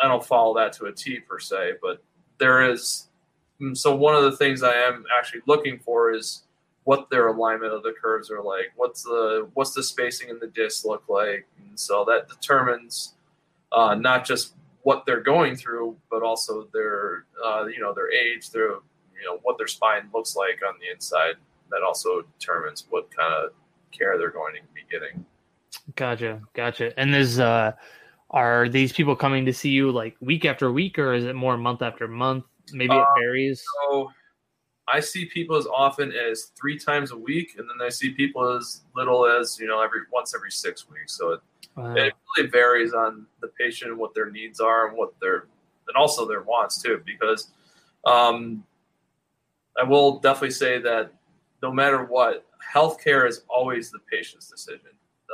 [0.00, 2.02] I don't follow that to a T per se, but
[2.38, 3.08] there is.
[3.60, 6.42] Mm, so one of the things I am actually looking for is
[6.84, 8.72] what their alignment of the curves are like.
[8.76, 11.46] What's the what's the spacing in the disc look like?
[11.58, 13.14] And so that determines
[13.70, 18.50] uh, not just what they're going through, but also their uh, you know their age,
[18.50, 21.34] their you know what their spine looks like on the inside.
[21.70, 23.52] That also determines what kind of
[23.92, 25.24] care they're going to be getting.
[25.96, 26.98] Gotcha, gotcha.
[26.98, 27.72] And there's uh,
[28.32, 31.56] are these people coming to see you like week after week, or is it more
[31.56, 32.44] month after month?
[32.72, 33.62] Maybe it uh, varies.
[33.88, 34.10] So
[34.92, 38.56] I see people as often as three times a week, and then I see people
[38.56, 41.16] as little as you know every once every six weeks.
[41.16, 41.40] So it,
[41.76, 41.94] wow.
[41.94, 45.46] it really varies on the patient and what their needs are and what their
[45.88, 47.02] and also their wants too.
[47.04, 47.50] Because
[48.06, 48.64] um,
[49.78, 51.12] I will definitely say that
[51.62, 54.80] no matter what, healthcare is always the patient's decision.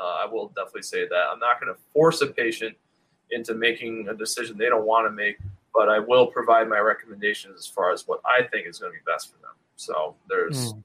[0.00, 2.76] Uh, I will definitely say that I'm not going to force a patient
[3.31, 5.38] into making a decision they don't want to make
[5.79, 8.99] but I will provide my recommendations as far as what I think is going to
[8.99, 9.55] be best for them.
[9.77, 10.83] So there's mm.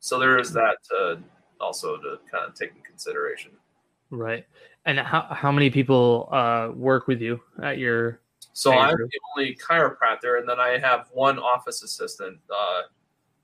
[0.00, 1.18] so there is that to
[1.60, 3.50] also to kind of take in consideration.
[4.10, 4.46] Right.
[4.86, 8.20] And how how many people uh, work with you at your?
[8.54, 12.82] So I'm the only chiropractor, and then I have one office assistant, uh,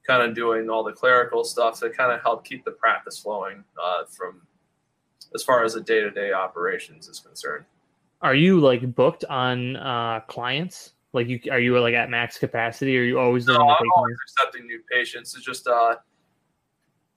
[0.07, 3.65] kind of doing all the clerical stuff to kind of help keep the practice flowing
[3.83, 4.41] uh, from
[5.35, 7.64] as far as the day to day operations is concerned.
[8.23, 10.93] Are you like booked on uh, clients?
[11.12, 12.97] Like you are you like at max capacity?
[12.99, 15.35] Or are you always no, I'm always accepting new patients.
[15.35, 15.97] It's just uh,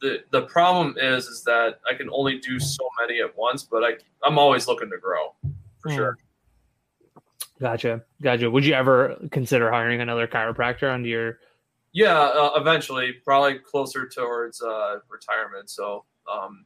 [0.02, 3.84] the the problem is is that I can only do so many at once, but
[3.84, 3.94] I
[4.26, 5.34] I'm always looking to grow
[5.80, 5.96] for hmm.
[5.96, 6.18] sure.
[7.60, 8.50] Gotcha, gotcha.
[8.50, 11.40] Would you ever consider hiring another chiropractor under your?
[11.94, 15.70] Yeah, uh, eventually, probably closer towards uh, retirement.
[15.70, 16.66] So, um,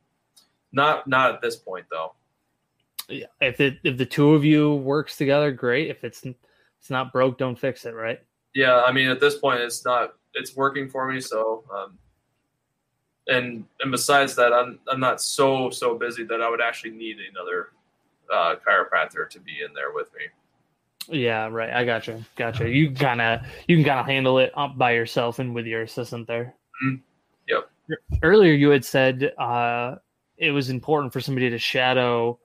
[0.72, 2.14] not not at this point though
[3.10, 5.90] Yeah, if it if the two of you works together, great.
[5.90, 6.26] If it's
[6.80, 8.20] it's not broke, don't fix it, right?
[8.54, 11.20] Yeah, I mean, at this point, it's not it's working for me.
[11.22, 11.98] So, um,
[13.28, 17.18] and and besides that, I'm I'm not so so busy that I would actually need
[17.32, 17.70] another
[18.34, 21.20] uh, chiropractor to be in there with me.
[21.20, 21.72] Yeah, right.
[21.72, 22.24] I gotcha.
[22.36, 22.68] Gotcha.
[22.68, 25.66] You You kind of you can kind of handle it up by yourself and with
[25.66, 26.56] your assistant there.
[26.84, 26.96] Mm-hmm.
[27.48, 27.70] Yep.
[28.22, 29.96] Earlier, you had said uh,
[30.38, 32.39] it was important for somebody to shadow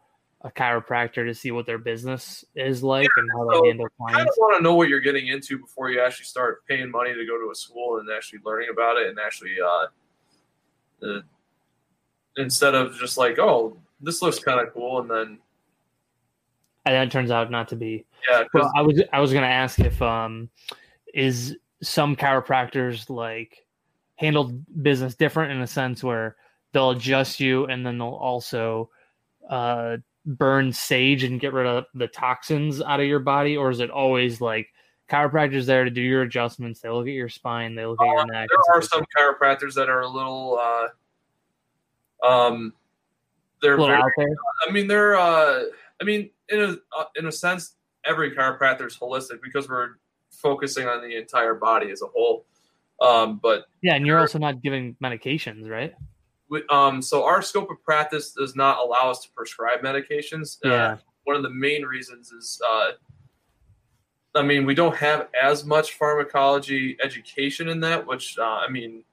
[0.44, 3.88] a chiropractor to see what their business is like yeah, and how so they handle
[3.96, 4.16] clients.
[4.16, 6.90] I kind of want to know what you're getting into before you actually start paying
[6.90, 11.20] money to go to a school and actually learning about it and actually uh, uh
[12.36, 15.38] instead of just like, oh, this looks kind of cool, and then
[16.84, 18.04] and then it turns out not to be.
[18.28, 18.44] Yeah.
[18.52, 20.50] Well, I was I was gonna ask if um
[21.14, 23.66] is some chiropractors like
[24.16, 26.36] handle business different in a sense where
[26.72, 28.90] they'll adjust you and then they'll also
[29.48, 33.80] uh burn sage and get rid of the toxins out of your body, or is
[33.80, 34.68] it always like
[35.10, 36.80] chiropractors there to do your adjustments?
[36.80, 38.48] They look at your spine, they look at your uh, neck.
[38.48, 42.72] There are some chiropractors that are a little, uh, um,
[43.60, 44.28] they're very, out there.
[44.68, 45.64] I mean, they're, uh,
[46.00, 49.90] I mean, in a uh, in a sense, every chiropractor is holistic because we're
[50.30, 52.44] focusing on the entire body as a whole.
[53.00, 55.94] Um, but yeah, and you're also not giving medications, right?
[56.70, 60.58] Um, so our scope of practice does not allow us to prescribe medications.
[60.64, 60.92] Uh, yeah.
[60.92, 62.90] Uh, one of the main reasons is, uh,
[64.34, 69.04] I mean, we don't have as much pharmacology education in that, which uh, I mean,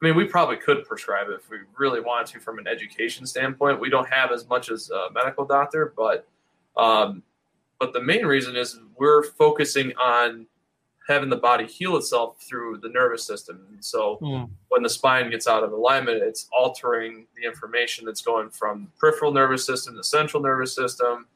[0.00, 3.26] I mean, we probably could prescribe it if we really wanted to from an education
[3.26, 3.80] standpoint.
[3.80, 6.26] We don't have as much as a medical doctor, but
[6.76, 7.22] um,
[7.80, 10.46] but the main reason is we're focusing on
[11.08, 13.64] having the body heal itself through the nervous system.
[13.70, 14.48] And so mm.
[14.68, 18.90] when the spine gets out of alignment, it's altering the information that's going from the
[19.00, 21.26] peripheral nervous system to central nervous system.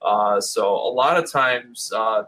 [0.00, 2.24] Uh, so a lot of times, uh,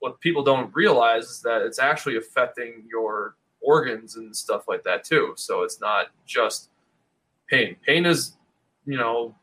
[0.00, 5.04] what people don't realize is that it's actually affecting your organs and stuff like that
[5.04, 5.34] too.
[5.36, 6.70] So it's not just
[7.48, 7.76] pain.
[7.86, 8.36] Pain is,
[8.86, 9.34] you know,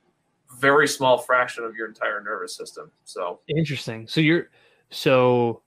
[0.59, 2.91] very small fraction of your entire nervous system.
[3.05, 4.07] So interesting.
[4.07, 4.49] So you're
[4.89, 5.61] so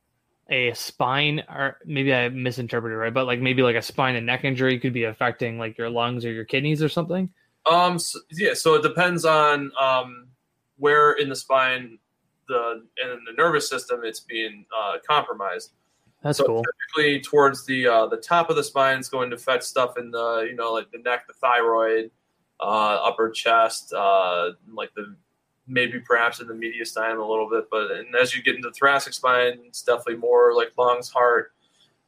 [0.51, 4.45] a spine or maybe I misinterpreted right, but like maybe like a spine and neck
[4.45, 7.31] injury could be affecting like your lungs or your kidneys or something.
[7.71, 7.99] Um.
[7.99, 8.55] So, yeah.
[8.55, 10.29] So it depends on um
[10.77, 11.99] where in the spine
[12.51, 15.73] the in the nervous system it's being uh, compromised.
[16.23, 16.65] That's so cool.
[16.65, 20.11] Typically, towards the uh, the top of the spine is going to affect stuff in
[20.11, 22.11] the you know like the neck, the thyroid,
[22.61, 25.17] uh, upper chest, uh, like the
[25.67, 27.69] maybe perhaps in the mediastinum a little bit.
[27.71, 31.53] But and as you get into the thoracic spine, it's definitely more like lungs, heart.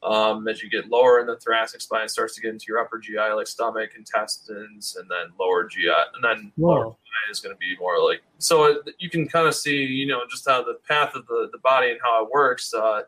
[0.02, 2.80] Um, as you get lower in the thoracic spine, it starts to get into your
[2.80, 6.70] upper GI, like stomach, intestines, and then lower GI, and then Whoa.
[6.70, 8.20] lower GI is going to be more like.
[8.38, 11.50] So it, you can kind of see, you know, just how the path of the,
[11.52, 13.02] the body and how it works uh,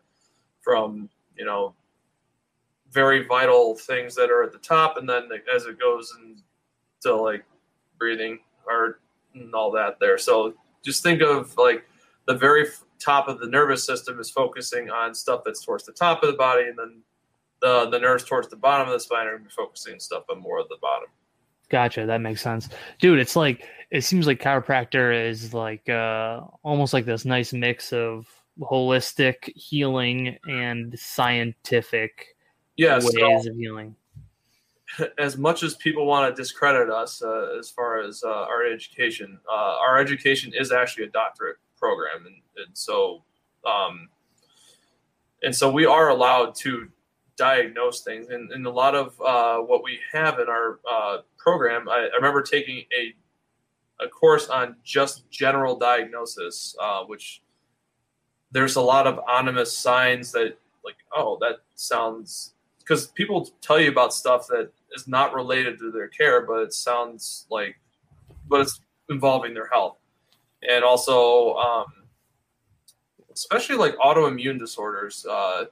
[0.61, 1.74] from, you know,
[2.92, 7.44] very vital things that are at the top, and then as it goes into like
[7.98, 9.00] breathing or
[9.35, 10.18] and all that there.
[10.18, 11.85] So just think of like
[12.27, 12.66] the very
[12.99, 16.37] top of the nervous system is focusing on stuff that's towards the top of the
[16.37, 17.03] body, and then
[17.61, 20.68] the the nerves towards the bottom of the spine are focusing stuff on more of
[20.68, 21.09] the bottom.
[21.70, 22.07] Gotcha.
[22.07, 22.68] That makes sense,
[23.01, 23.18] dude.
[23.18, 28.27] It's like it seems like chiropractor is like uh, almost like this nice mix of
[28.61, 32.37] holistic healing and scientific
[32.77, 33.97] yeah, ways so, of healing.
[35.18, 39.38] As much as people want to discredit us uh, as far as uh, our education,
[39.51, 43.23] uh, our education is actually a doctorate program, and, and so
[43.64, 44.09] um,
[45.42, 46.88] and so we are allowed to
[47.37, 48.29] diagnose things.
[48.29, 52.16] And, and a lot of uh, what we have in our uh, program, I, I,
[52.16, 53.14] remember taking a
[54.05, 57.42] a course on just general diagnosis, uh, which
[58.51, 62.54] there's a lot of ominous signs that like, oh, that sounds
[62.85, 66.73] because people tell you about stuff that is not related to their care, but it
[66.73, 67.77] sounds like,
[68.49, 69.97] but it's involving their health
[70.68, 71.87] and also um,
[73.33, 75.64] especially like autoimmune disorders uh,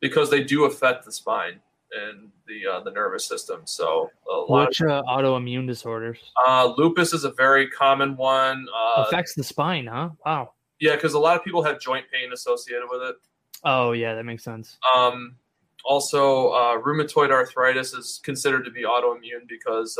[0.00, 1.60] because they do affect the spine
[1.92, 3.62] and the uh, the nervous system.
[3.64, 4.10] So
[4.48, 6.18] which uh, autoimmune disorders?
[6.46, 8.66] Uh, lupus is a very common one.
[8.74, 10.10] Uh, Affects the spine, huh?
[10.24, 10.52] Wow.
[10.80, 13.16] Yeah, because a lot of people have joint pain associated with it.
[13.64, 14.78] Oh yeah, that makes sense.
[14.94, 15.36] Um,
[15.84, 19.98] also, uh, rheumatoid arthritis is considered to be autoimmune because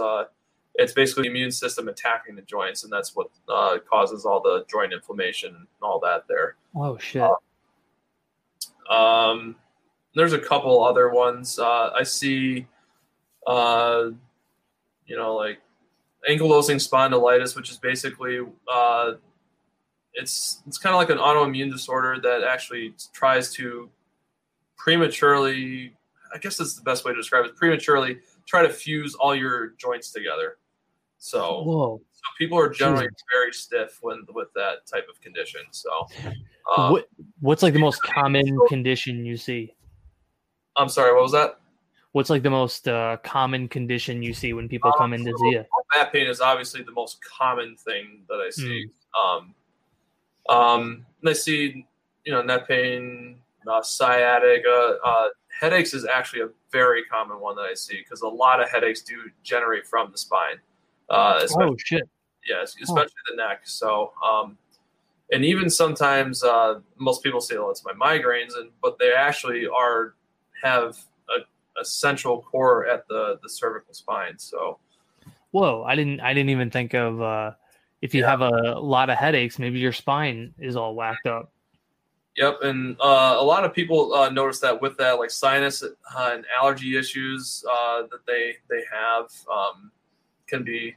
[0.74, 4.64] it's basically the immune system attacking the joints, and that's what uh, causes all the
[4.70, 6.56] joint inflammation and all that there.
[6.74, 7.22] Oh shit.
[7.22, 7.34] Uh,
[8.94, 9.56] um,
[10.14, 11.58] there's a couple other ones.
[11.58, 12.66] Uh, I see,
[13.46, 14.10] uh,
[15.06, 15.60] you know, like
[16.28, 18.40] ankylosing spondylitis, which is basically
[18.72, 19.12] uh,
[20.14, 23.88] it's it's kind of like an autoimmune disorder that actually tries to
[24.82, 25.92] prematurely.
[26.34, 27.56] I guess that's the best way to describe it.
[27.56, 30.58] Prematurely try to fuse all your joints together.
[31.18, 32.00] So, Whoa.
[32.12, 35.60] so people are generally very stiff when with that type of condition.
[35.70, 35.90] So,
[36.76, 37.08] um, what
[37.40, 39.74] what's like the most common condition you see?
[40.76, 41.60] I'm sorry, what was that?
[42.12, 45.32] What's like the most uh, common condition you see when people um, come in to
[45.38, 45.64] see you?
[45.94, 48.86] Back pain is obviously the most common thing that I see.
[48.86, 49.38] Mm.
[49.38, 49.54] Um,
[50.48, 51.86] um, and I see,
[52.24, 53.40] you know, neck pain,
[53.70, 55.28] uh, sciatica, uh,
[55.60, 59.02] headaches is actually a very common one that I see because a lot of headaches
[59.02, 60.56] do generate from the spine.
[61.08, 62.08] Uh, oh shit!
[62.48, 63.36] Yes, especially oh.
[63.36, 63.60] the neck.
[63.64, 64.56] So, um,
[65.32, 69.66] and even sometimes uh, most people say, "Oh, it's my migraines," and but they actually
[69.66, 70.14] are
[70.62, 74.38] have a, a central core at the the cervical spine.
[74.38, 74.78] So,
[75.50, 75.84] whoa!
[75.84, 77.52] I didn't I didn't even think of uh,
[78.02, 78.30] if you yeah.
[78.30, 81.52] have a lot of headaches, maybe your spine is all whacked up.
[82.40, 86.30] Yep, and uh, a lot of people uh, notice that with that, like sinus uh,
[86.32, 89.30] and allergy issues uh, that they they have.
[89.52, 89.92] Um,
[90.50, 90.96] can be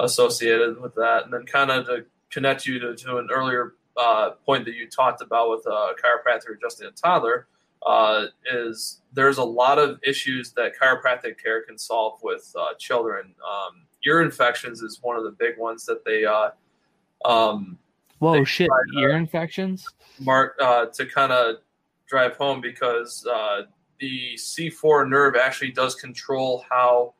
[0.00, 1.24] associated with that.
[1.24, 4.88] And then kind of to connect you to, to an earlier uh, point that you
[4.88, 7.46] talked about with a uh, chiropractor adjusting a toddler
[8.52, 13.34] is there's a lot of issues that chiropractic care can solve with children.
[13.48, 16.24] Um, ear infections is one of the big ones that they.
[17.24, 17.78] Um,
[18.18, 18.68] Whoa, shit!
[18.98, 19.86] Ear infections.
[20.20, 21.56] Mark uh, to kind of
[22.08, 23.26] drive home because
[23.98, 27.14] the C4 nerve actually does control how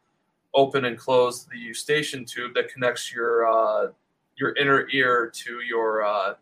[0.54, 3.92] open and close the eustachian tube that connects your uh,
[4.36, 6.34] your inner ear to your uh,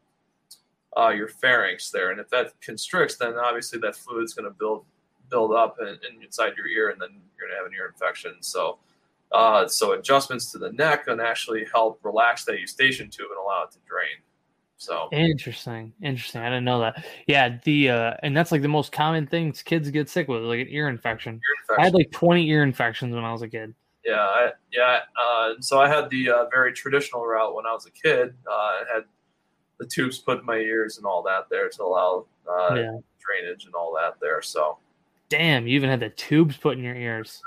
[0.97, 2.11] uh, your pharynx there.
[2.11, 4.85] And if that constricts, then obviously that fluid is going to build
[5.31, 7.87] build up in, in, inside your ear, and then you're going to have an ear
[7.87, 8.37] infection.
[8.41, 8.79] So.
[9.33, 13.65] Uh, so adjustments to the neck can actually help relax that eustachian tube and allow
[13.65, 14.23] it to drain.
[14.77, 15.93] So Interesting.
[16.03, 16.43] Interesting.
[16.43, 17.05] I didn't know that.
[17.27, 20.61] Yeah, the uh and that's like the most common things kids get sick with, like
[20.61, 21.35] an ear infection.
[21.71, 23.75] ear I had like 20 ear infections when I was a kid.
[24.05, 25.01] yeah, I, yeah.
[25.21, 28.35] Uh, so I had the uh, very traditional route when I was a kid.
[28.47, 29.05] Uh, I had
[29.79, 32.99] the tubes put in my ears and all that there to allow uh, yeah.
[33.19, 34.43] drainage and all that there.
[34.43, 34.79] So
[35.29, 37.43] Damn, you even had the tubes put in your ears.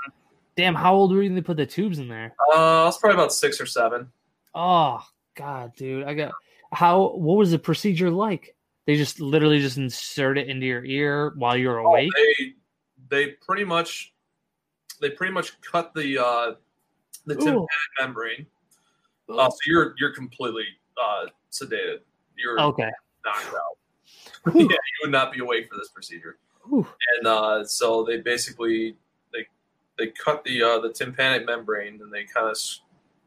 [0.56, 2.34] Damn, how old were you when they put the tubes in there?
[2.52, 4.10] uh, I was probably about six or seven.
[4.54, 5.02] Oh
[5.34, 6.04] god, dude.
[6.04, 6.32] I got
[6.72, 8.54] how what was the procedure like?
[8.86, 12.10] They just literally just insert it into your ear while you're Oh, awake?
[12.16, 12.54] they
[13.10, 14.14] they pretty much
[15.00, 16.54] they pretty much cut the uh,
[17.26, 17.68] the tympanic
[18.00, 18.46] membrane.
[19.28, 20.64] Uh, so you're you're completely
[21.00, 21.98] uh, sedated.
[22.36, 22.90] You're okay.
[23.24, 23.78] knocked out.
[24.54, 26.38] yeah, you would not be awake for this procedure.
[26.68, 26.86] Whew.
[27.18, 28.96] And uh, so they basically
[29.32, 29.46] they
[29.98, 32.56] they cut the uh, the tympanic membrane and they kind of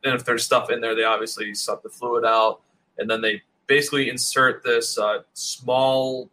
[0.04, 2.62] and if there's stuff in there, they obviously suck the fluid out,
[3.02, 6.30] and then they basically insert this uh, small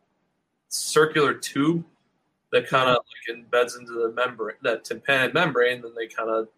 [0.68, 1.84] circular tube
[2.52, 5.82] that kind of like embeds into the membrane, that tympanic membrane.
[5.82, 6.48] Then they kind of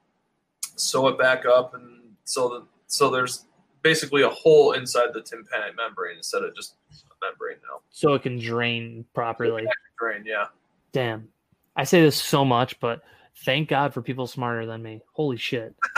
[0.77, 3.47] sew it back up, and so the, so there's
[3.83, 7.81] basically a hole inside the tympanic membrane instead of just a membrane now.
[7.91, 9.67] So it can drain properly.
[9.99, 10.47] Drain, yeah.
[10.93, 11.29] Damn.
[11.77, 13.03] I say this so much, but
[13.45, 15.01] thank God for people smarter than me.
[15.13, 15.75] Holy shit.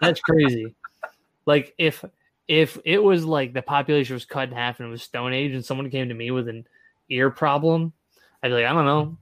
[0.00, 0.74] That's crazy.
[1.46, 2.04] like if
[2.48, 5.52] if it was like the population was cut in half and it was Stone Age
[5.52, 6.66] and someone came to me with an
[7.08, 7.92] ear problem,
[8.42, 9.16] I'd be like, I don't know,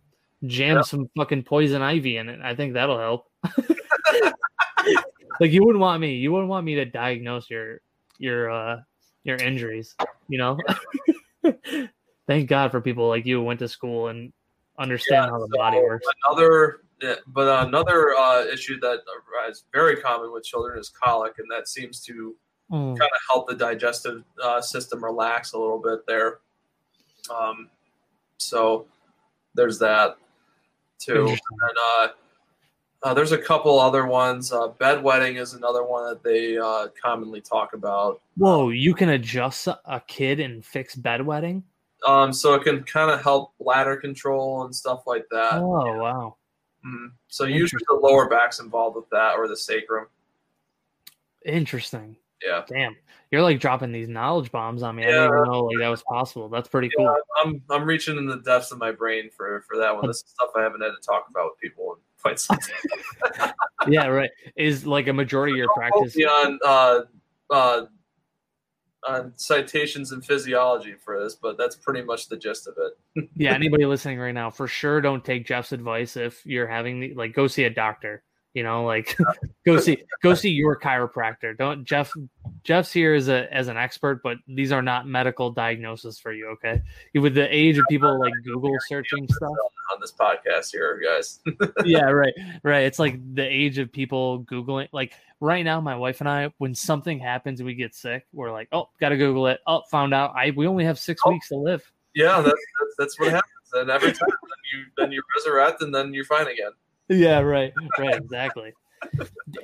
[0.47, 0.83] jam Yeah.
[0.83, 2.41] some fucking poison ivy in it.
[2.43, 3.31] I think that'll help.
[5.41, 6.17] like you wouldn't want me.
[6.17, 7.81] You wouldn't want me to diagnose your
[8.19, 8.81] your uh
[9.25, 9.95] your injuries,
[10.29, 10.59] you know?
[12.27, 14.33] Thank God for people like you who went to school and
[14.79, 16.07] understand Yeah, how the so body works.
[16.29, 16.81] Another,
[17.29, 19.01] but another uh, issue that
[19.49, 22.37] is very common with children is colic, and that seems to
[22.73, 22.99] Mm.
[22.99, 26.39] kind of help the digestive uh, system relax a little bit there.
[27.31, 27.69] Um,
[28.39, 28.87] so
[29.55, 30.17] there's that
[30.99, 31.29] too.
[31.29, 32.09] And uh,
[33.03, 34.53] uh, there's a couple other ones.
[34.53, 38.23] Uh, bedwetting is another one that they uh, commonly talk about.
[38.39, 41.63] Whoa, you can adjust a kid and fix bedwetting?
[42.07, 45.55] Um, so it can kind of help bladder control and stuff like that.
[45.55, 46.37] Oh, wow.
[46.85, 47.13] Mhm.
[47.29, 50.07] So usually the lower back's involved with that, or the sacrum.
[51.45, 52.17] Interesting.
[52.45, 52.63] Yeah.
[52.69, 52.97] Damn.
[53.31, 55.05] You're like dropping these knowledge bombs on me.
[55.05, 56.49] I didn't even know like that was possible.
[56.49, 57.17] That's pretty Yeah, cool.
[57.43, 60.07] I'm I'm reaching in the depths of my brain for for that one.
[60.07, 62.59] This is stuff I haven't had to talk about with people in quite some
[63.39, 63.53] time.
[63.89, 64.31] Yeah, right.
[64.57, 66.17] Is like a majority of your practice.
[66.17, 67.01] On uh,
[67.51, 67.87] uh,
[69.05, 73.29] on citations and physiology for this, but that's pretty much the gist of it.
[73.35, 77.15] Yeah, anybody listening right now, for sure don't take Jeff's advice if you're having the
[77.15, 78.23] like go see a doctor.
[78.55, 79.17] You know, like
[79.67, 81.57] go see go see your chiropractor.
[81.57, 82.13] Don't Jeff
[82.65, 86.49] Jeff's here as a as an expert, but these are not medical diagnoses for you,
[86.49, 86.83] okay?
[87.15, 89.51] With the age of people like Google searching stuff.
[89.95, 91.41] on this podcast here, guys.
[91.85, 92.85] yeah, right, right.
[92.85, 94.89] It's like the age of people googling.
[94.93, 98.53] Like right now, my wife and I, when something happens and we get sick, we're
[98.53, 99.61] like, oh, gotta Google it.
[99.67, 100.35] Oh, found out.
[100.37, 101.31] I we only have six Oh.
[101.31, 101.91] weeks to live.
[102.15, 103.49] yeah, that's, that's that's what happens.
[103.75, 106.73] And every time then you then you resurrect and then you're fine again.
[107.09, 108.73] Yeah, right, right, exactly.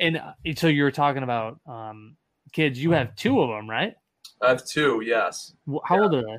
[0.01, 2.17] and uh, so you were talking about um,
[2.53, 2.83] kids.
[2.83, 3.95] You have two of them, right?
[4.43, 5.53] I have two, yes.
[5.85, 6.39] How old are they?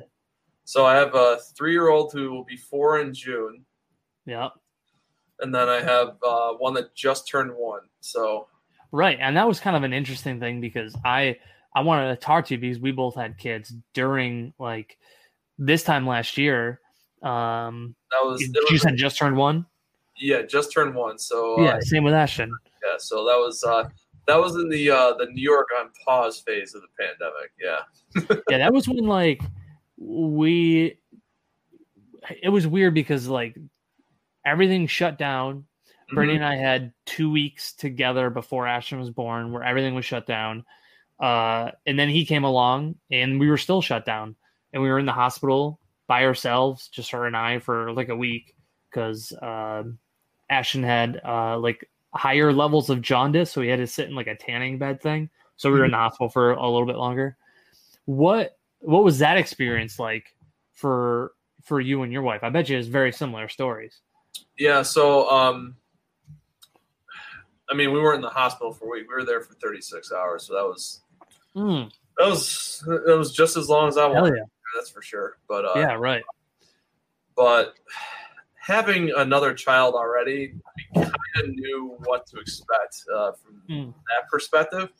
[0.64, 3.64] So I have a three year old who will be four in June,
[4.24, 4.50] Yeah,
[5.40, 7.82] and then I have uh, one that just turned one.
[8.00, 8.46] So
[8.92, 9.18] right.
[9.20, 11.38] And that was kind of an interesting thing because I
[11.74, 14.98] I wanted to talk to you because we both had kids during like
[15.58, 16.80] this time last year.
[17.22, 18.40] Um, that was,
[18.70, 19.66] you said just turned one.
[20.20, 21.18] Yeah, just turned one.
[21.18, 22.54] So uh, Yeah, same with Ashton.
[22.84, 23.88] yeah, so that was uh,
[24.26, 27.50] that was in the uh, the New York on pause phase of the pandemic.
[27.60, 29.42] Yeah, yeah, that was when like
[29.96, 30.98] we
[32.42, 33.56] it was weird because like
[34.44, 35.64] everything shut down.
[36.12, 40.26] Brittany and I had two weeks together before Ashton was born, where everything was shut
[40.26, 40.64] down.
[41.20, 44.34] Uh, and then he came along, and we were still shut down,
[44.72, 48.16] and we were in the hospital by ourselves, just her and I, for like a
[48.16, 48.56] week
[48.90, 49.84] because uh,
[50.50, 54.26] Ashton had uh, like higher levels of jaundice, so he had to sit in like
[54.26, 55.30] a tanning bed thing.
[55.56, 57.36] So we were in the hospital for a little bit longer.
[58.04, 60.34] What what was that experience like
[60.72, 61.32] for
[61.62, 62.42] for you and your wife?
[62.42, 64.00] I bet you it's very similar stories.
[64.58, 64.82] yeah.
[64.82, 65.76] So um,
[67.70, 69.06] I mean, we weren't in the hospital for a week.
[69.08, 70.46] We were there for 36 hours.
[70.46, 71.02] So that was
[71.56, 74.36] Mm, that was that was just as long as I wanted.
[74.36, 74.44] yeah,
[74.76, 75.38] That's for sure.
[75.48, 76.22] But uh, yeah, right.
[77.36, 77.74] but
[78.70, 80.54] having another child already,
[80.94, 81.12] we kind
[81.44, 83.92] of knew what to expect uh, from Mm.
[84.08, 84.90] that perspective.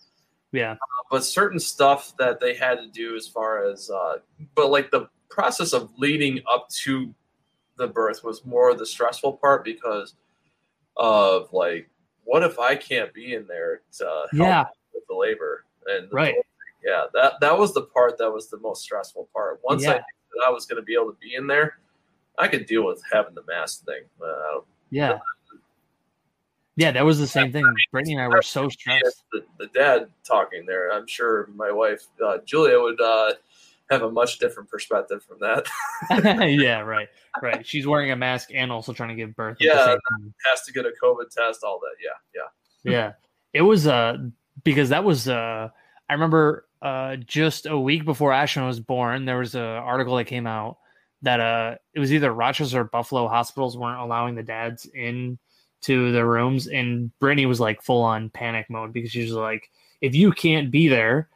[0.52, 0.76] Yeah.
[1.12, 4.16] but certain stuff that they had to do as far as uh
[4.56, 7.14] but like the process of leading up to
[7.76, 10.14] the birth was more the stressful part because
[10.96, 11.88] of like
[12.24, 14.64] what if i can't be in there to help Yeah.
[14.92, 16.34] with the labor and Right.
[16.84, 19.98] yeah that that was the part that was the most stressful part once i Yeah.
[19.98, 21.78] knew that i was going to be able to be in there
[22.40, 24.60] i could deal with having the mask thing uh,
[24.90, 25.18] Yeah.
[26.76, 27.64] Yeah, that was the same thing.
[27.92, 29.24] Brittany and I were so stressed.
[29.32, 33.32] the, the dad talking there i'm sure my wife uh, julia would uh
[33.90, 35.66] have a much different perspective from that
[36.48, 37.08] yeah, right.
[37.42, 37.66] Right.
[37.66, 39.56] She's wearing a mask and also trying to give birth.
[39.60, 39.74] At Yeah.
[39.74, 40.34] the same time.
[40.48, 42.40] has to get a covid test all that yeah
[42.84, 43.12] yeah yeah
[43.52, 44.16] it was uh
[44.62, 45.68] because that was uh
[46.08, 50.24] i remember uh just a week before ashton was born there was an article that
[50.26, 50.78] came out
[51.22, 55.38] that uh it was either rochester or buffalo hospitals weren't allowing the dads in
[55.80, 59.70] to the rooms and brittany was like full on panic mode because she was like
[60.00, 61.28] if you can't be there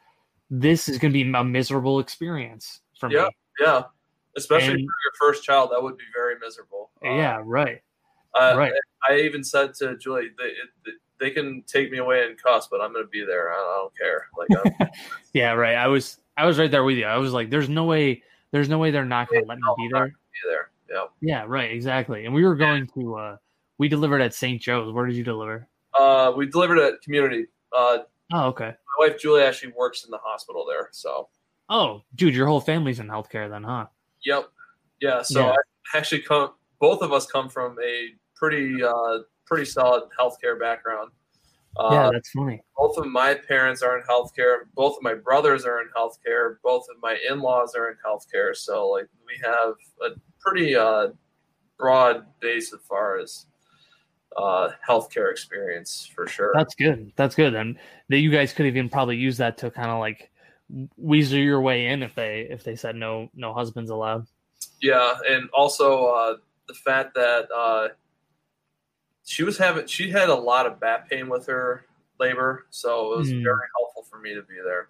[0.49, 3.15] this is going to be a miserable experience for me.
[3.15, 3.29] Yeah.
[3.59, 3.83] yeah.
[4.37, 6.91] Especially And- for your first child that would be very miserable.
[7.03, 7.81] Uh, yeah right.
[8.35, 8.73] I, right.
[9.09, 12.81] I even said to julie they, it, they can take me away in cuss but
[12.81, 13.51] i'm going to be there.
[13.51, 14.27] I, I don't care.
[14.37, 14.91] Like
[15.33, 15.75] yeah right.
[15.75, 17.05] I was i was right there with you.
[17.05, 18.23] I was like there's no way
[18.55, 20.13] there's no way they're not going to let me be there be
[20.47, 22.25] there yeah Yeah, right, exactly.
[22.25, 23.37] And we were going to uh
[23.77, 24.61] we delivered at St.
[24.61, 24.93] Joe's.
[24.93, 25.67] Where did you deliver?
[25.93, 27.97] uh we delivered at community uh
[28.33, 28.71] Oh, okay.
[28.99, 31.27] my wife julie actually works in the hospital there so
[31.67, 33.87] Oh, dude, your whole family's in healthcare then, huh?
[34.23, 34.49] Yep.
[35.01, 35.21] Yeah.
[35.23, 35.55] So Yeah.
[35.93, 36.51] I actually come.
[36.79, 41.09] Both of us come from a pretty uh, pretty solid healthcare background.
[41.77, 42.61] Uh, yeah, that's funny.
[42.77, 44.59] Both of my parents are in healthcare.
[44.75, 46.55] Both of my brothers are in healthcare.
[46.63, 48.55] Both of my in-laws are in healthcare.
[48.55, 51.09] So like we have a pretty uh,
[51.77, 53.45] broad base as far as
[54.37, 56.51] uh, healthcare experience for sure.
[56.53, 57.11] That's good.
[57.15, 57.55] That's good.
[57.55, 57.77] And
[58.09, 60.31] that you guys could even probably use that to kind of like
[60.97, 64.27] weasel your way in if they if they said no no husbands allowed.
[64.81, 66.35] Yeah, and also uh,
[66.67, 67.89] the fact that uh,
[69.25, 71.85] she was having she had a lot of back pain with her
[72.19, 73.43] labor, so it was Hmm.
[73.43, 74.89] very helpful for me to be there.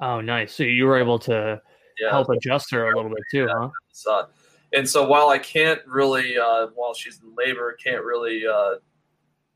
[0.00, 0.54] Oh, nice.
[0.54, 1.60] So you were able to
[2.00, 3.70] Yeah, help adjust her a little bit too, huh?
[3.90, 4.26] it's, uh,
[4.72, 8.76] and so while I can't really, uh, while she's in labor, can't really uh,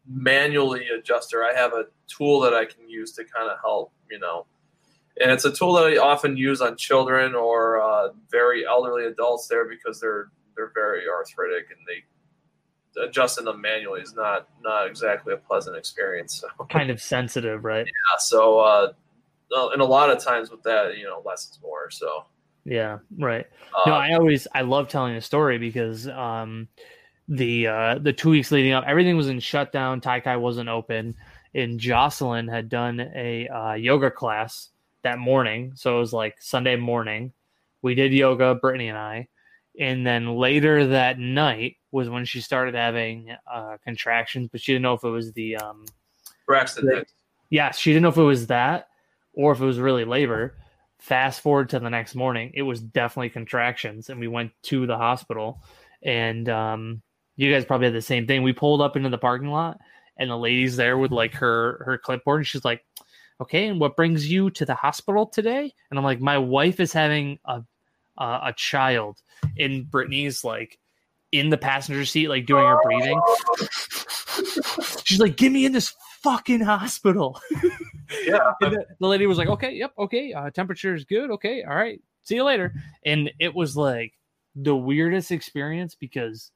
[0.07, 3.93] manually adjust her, I have a tool that I can use to kind of help,
[4.11, 4.47] you know.
[5.21, 9.47] And it's a tool that I often use on children or uh, very elderly adults
[9.47, 12.05] there because they're they're very arthritic and they
[13.01, 16.41] adjusting them manually is not not exactly a pleasant experience.
[16.41, 17.87] So, Kind of sensitive, right?
[17.87, 18.93] yeah, so uh,
[19.73, 21.91] and a lot of times with that, you know, less is more.
[21.91, 22.25] So,
[22.65, 23.47] Yeah, right.
[23.75, 26.69] uh, no, I always I love telling a story because um
[27.29, 31.15] the uh the two weeks leading up everything was in shutdown, Tai Kai wasn't open,
[31.55, 34.71] and Jocelyn had done a uh, yoga class
[35.03, 35.73] that morning.
[35.75, 37.33] So it was like Sunday morning.
[37.83, 39.29] We did yoga, Brittany and I.
[39.79, 44.83] And then later that night was when she started having uh, contractions, but she didn't
[44.83, 45.85] know if it was the um
[46.47, 47.05] Braxton
[47.53, 48.89] yeah, she didn't know if it was that
[49.35, 50.57] or if it was really labor.
[50.99, 54.97] Fast forward to the next morning, it was definitely contractions, and we went to the
[54.97, 55.63] hospital.
[56.03, 57.03] And um,
[57.37, 58.43] you guys probably had the same thing.
[58.43, 59.79] We pulled up into the parking lot,
[60.17, 62.83] and the lady's there with like her her clipboard, and she's like,
[63.39, 66.95] "Okay, and what brings you to the hospital today?" And I'm like, "My wife is
[66.95, 67.63] having a
[68.17, 69.21] a, a child,"
[69.59, 70.79] and Brittany's like
[71.33, 73.21] in the passenger seat, like doing her breathing.
[75.05, 77.41] She's like, "Get me in this fucking hospital."
[78.27, 81.31] Yeah, the, the lady was like, "Okay, yep, okay, uh, temperature is good.
[81.31, 82.75] Okay, all right, see you later."
[83.07, 84.13] And it was like
[84.55, 86.51] the weirdest experience because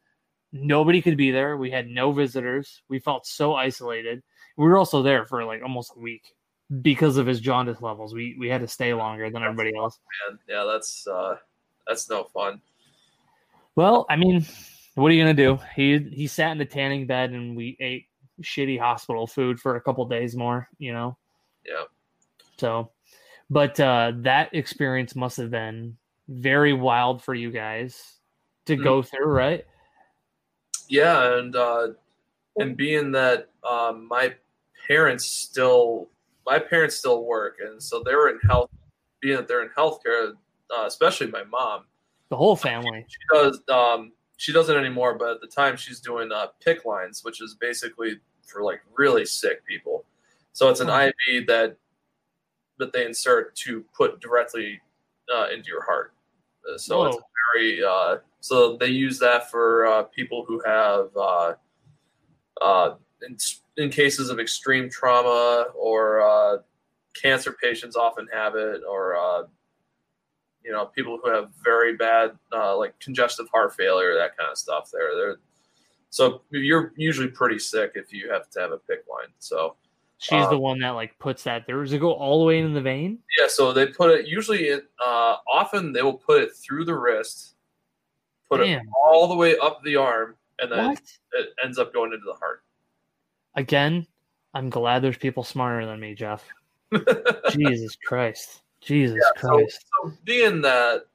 [0.52, 1.56] nobody could be there.
[1.56, 2.82] We had no visitors.
[2.90, 4.22] We felt so isolated.
[4.58, 6.34] We were also there for like almost a week
[6.82, 8.12] because of his jaundice levels.
[8.12, 9.98] We we had to stay longer than everybody else.
[10.28, 10.38] man.
[10.48, 11.36] Yeah, that's uh,
[11.86, 12.60] that's no fun.
[13.76, 14.44] Well, I mean,
[14.94, 15.58] what are you gonna do?
[15.74, 18.06] He he sat in the tanning bed and we ate
[18.42, 20.68] shitty hospital food for a couple days more.
[20.78, 21.18] You know.
[21.64, 21.84] Yeah.
[22.56, 22.90] So,
[23.50, 25.98] but uh, that experience must have been
[26.28, 28.16] very wild for you guys
[28.64, 29.64] to go through, right?
[30.88, 31.88] Yeah, and uh,
[32.56, 34.34] and being that um, my
[34.88, 36.08] parents still
[36.46, 38.70] my parents still work, and so they were in health.
[39.20, 40.32] Being that they're in healthcare,
[40.76, 41.84] uh, especially my mom,
[42.28, 43.06] The whole family.
[43.08, 43.60] she does.
[43.68, 47.54] Um, she doesn't anymore, but at the time she's doing uh, PICC lines, which is
[47.54, 50.04] basically for like really sick people.
[50.52, 50.88] So it's an.
[50.88, 51.76] IV that
[52.78, 54.80] that they insert to put directly
[55.34, 56.12] uh, into your heart.
[56.68, 57.18] Uh, So it's
[57.54, 57.82] very.
[57.82, 61.54] Uh, so they use that for uh, people who have, uh,
[62.60, 62.94] uh,
[63.26, 63.36] in,
[63.76, 66.58] in cases of extreme trauma or uh,
[67.14, 69.42] cancer patients often have it, or uh,
[70.66, 74.58] you know, people who have very bad uh, like congestive heart failure, that kind of
[74.58, 74.90] stuff.
[74.92, 75.36] There, they're
[76.10, 79.32] so you're usually pretty sick if you have to have a PICC line.
[79.38, 79.76] So
[80.18, 81.80] she's um, the one that like puts that there.
[81.80, 83.18] Does it go all the way in the vein?
[83.38, 84.64] Yeah, so they put it usually.
[84.64, 87.54] It, uh, often they will put it through the wrist,
[88.50, 88.80] put Damn.
[88.80, 91.02] it all the way up the arm, and then what?
[91.34, 92.64] it ends up going into the heart.
[93.54, 94.04] Again,
[94.52, 96.44] I'm glad there's people smarter than me, Jeff.
[97.50, 98.62] Jesus Christ.
[98.86, 99.84] Jesus yeah, Christ.
[100.02, 101.06] So, so, being that,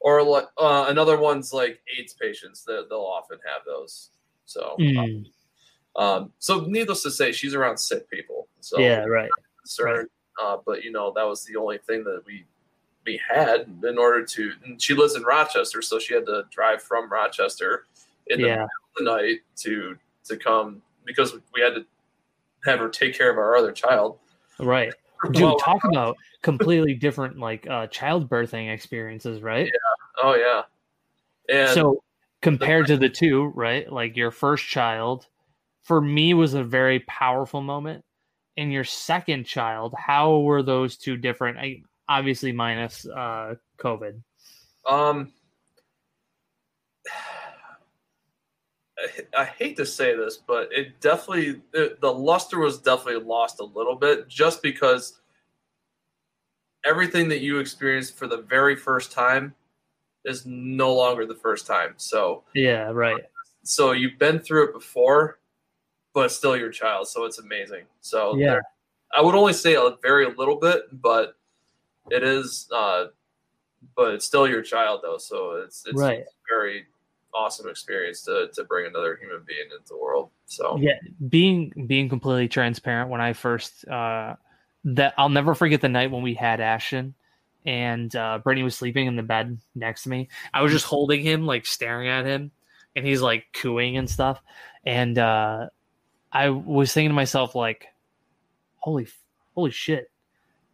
[0.00, 4.10] or like uh, another one's like AIDS patients that they'll often have those.
[4.44, 5.24] So, mm.
[5.96, 8.48] um, so needless to say, she's around sick people.
[8.60, 9.30] So yeah, right.
[9.62, 10.08] Concerned,
[10.38, 10.46] right.
[10.46, 12.44] Uh, but you know that was the only thing that we
[13.06, 14.52] we had in order to.
[14.64, 17.86] And she lives in Rochester, so she had to drive from Rochester
[18.26, 18.66] in the, yeah.
[18.98, 21.86] the night to to come because we had to
[22.66, 24.18] have her take care of our other child.
[24.58, 24.92] Right.
[25.24, 29.66] Dude, well, talk about completely different like uh childbirthing experiences, right?
[29.66, 30.22] Yeah.
[30.22, 30.62] Oh yeah.
[31.48, 32.02] And so
[32.42, 33.90] compared to the two, right?
[33.90, 35.26] Like your first child
[35.82, 38.04] for me was a very powerful moment.
[38.56, 41.58] In your second child, how were those two different?
[41.58, 44.22] I, obviously minus uh COVID.
[44.88, 45.32] Um
[49.36, 53.64] I hate to say this, but it definitely it, the luster was definitely lost a
[53.64, 55.20] little bit just because
[56.84, 59.54] everything that you experienced for the very first time
[60.24, 61.94] is no longer the first time.
[61.96, 63.22] So yeah, right.
[63.64, 65.40] So you've been through it before,
[66.14, 67.84] but still your child, so it's amazing.
[68.00, 68.60] So yeah,
[69.16, 71.36] I would only say a very little bit, but
[72.10, 73.06] it is, uh,
[73.94, 75.18] but it's still your child though.
[75.18, 76.24] So it's it's right.
[76.48, 76.86] very
[77.36, 80.30] awesome experience to to bring another human being into the world.
[80.46, 84.36] So yeah, being being completely transparent when I first uh,
[84.84, 87.14] that I'll never forget the night when we had Ashton
[87.66, 90.28] and uh, Brittany was sleeping in the bed next to me.
[90.54, 92.52] I was just holding him, like staring at him,
[92.94, 94.40] and he's like cooing and stuff.
[94.84, 95.66] And uh,
[96.32, 97.86] I was thinking to myself, like,
[98.78, 99.08] holy,
[99.54, 100.10] holy shit,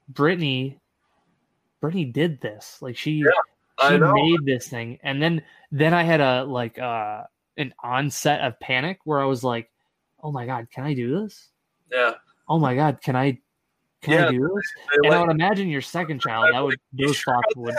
[0.08, 0.78] Brittany,
[1.80, 2.76] Brittany did this.
[2.82, 3.30] Like she, yeah
[3.88, 4.98] she made this thing.
[5.02, 7.22] And then then i had a like uh
[7.56, 9.70] an onset of panic where i was like
[10.22, 11.48] oh my god can i do this?
[11.90, 12.14] Yeah.
[12.48, 13.38] Oh my god can i
[14.02, 14.72] can yeah, i do this?
[14.94, 17.74] And like, i would imagine your second child that would those thoughts would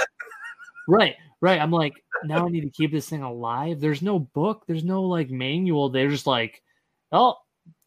[0.88, 1.60] right right.
[1.60, 1.93] I'm like
[2.24, 3.80] now i need to keep this thing alive.
[3.80, 4.64] There's no book.
[4.66, 5.89] There's no like manual.
[5.89, 6.62] They're just like
[7.12, 7.36] oh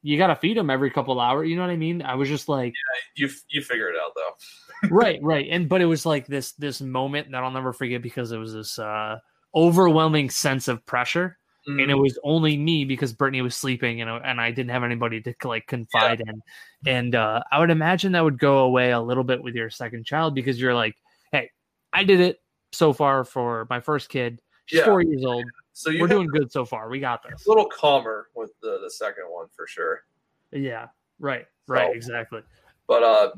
[0.03, 1.49] you got to feed them every couple hours.
[1.49, 2.03] You know what i mean?
[2.03, 5.47] I was just like yeah, you you figure it out though right, right.
[5.51, 8.53] And but it was like this this moment that I'll never forget because it was
[8.53, 9.19] this uh
[9.55, 11.39] overwhelming sense of pressure.
[11.69, 11.83] Mm.
[11.83, 12.03] And it mm.
[12.03, 15.35] was only me because Brittany was sleeping, you know, and I didn't have anybody to
[15.45, 16.33] like confide yeah.
[16.33, 16.43] in.
[16.87, 20.05] And uh, I would imagine that would go away a little bit with your second
[20.05, 20.95] child because you're like,
[21.33, 21.51] hey,
[21.93, 22.41] I did it
[22.73, 24.41] so far for my first kid.
[24.67, 24.85] She's yeah.
[24.85, 25.45] four years old.
[25.73, 26.89] So we're doing good so far.
[26.89, 27.47] We got this.
[27.47, 30.05] A little calmer with the the second one for sure.
[30.53, 30.89] Yeah.
[31.19, 31.47] Right.
[31.67, 31.91] Right.
[31.91, 32.41] So, exactly.
[32.87, 33.31] But uh,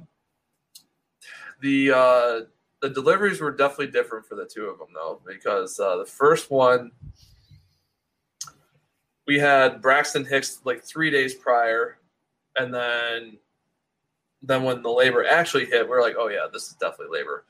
[1.61, 2.41] the uh,
[2.81, 6.51] the deliveries were definitely different for the two of them though, because uh, the first
[6.51, 6.93] one
[9.27, 11.99] we had Braxton Hicks like three days prior,
[12.57, 13.39] and then
[14.43, 17.45] then when the labor actually hit, we are like, oh yeah, this is definitely labor.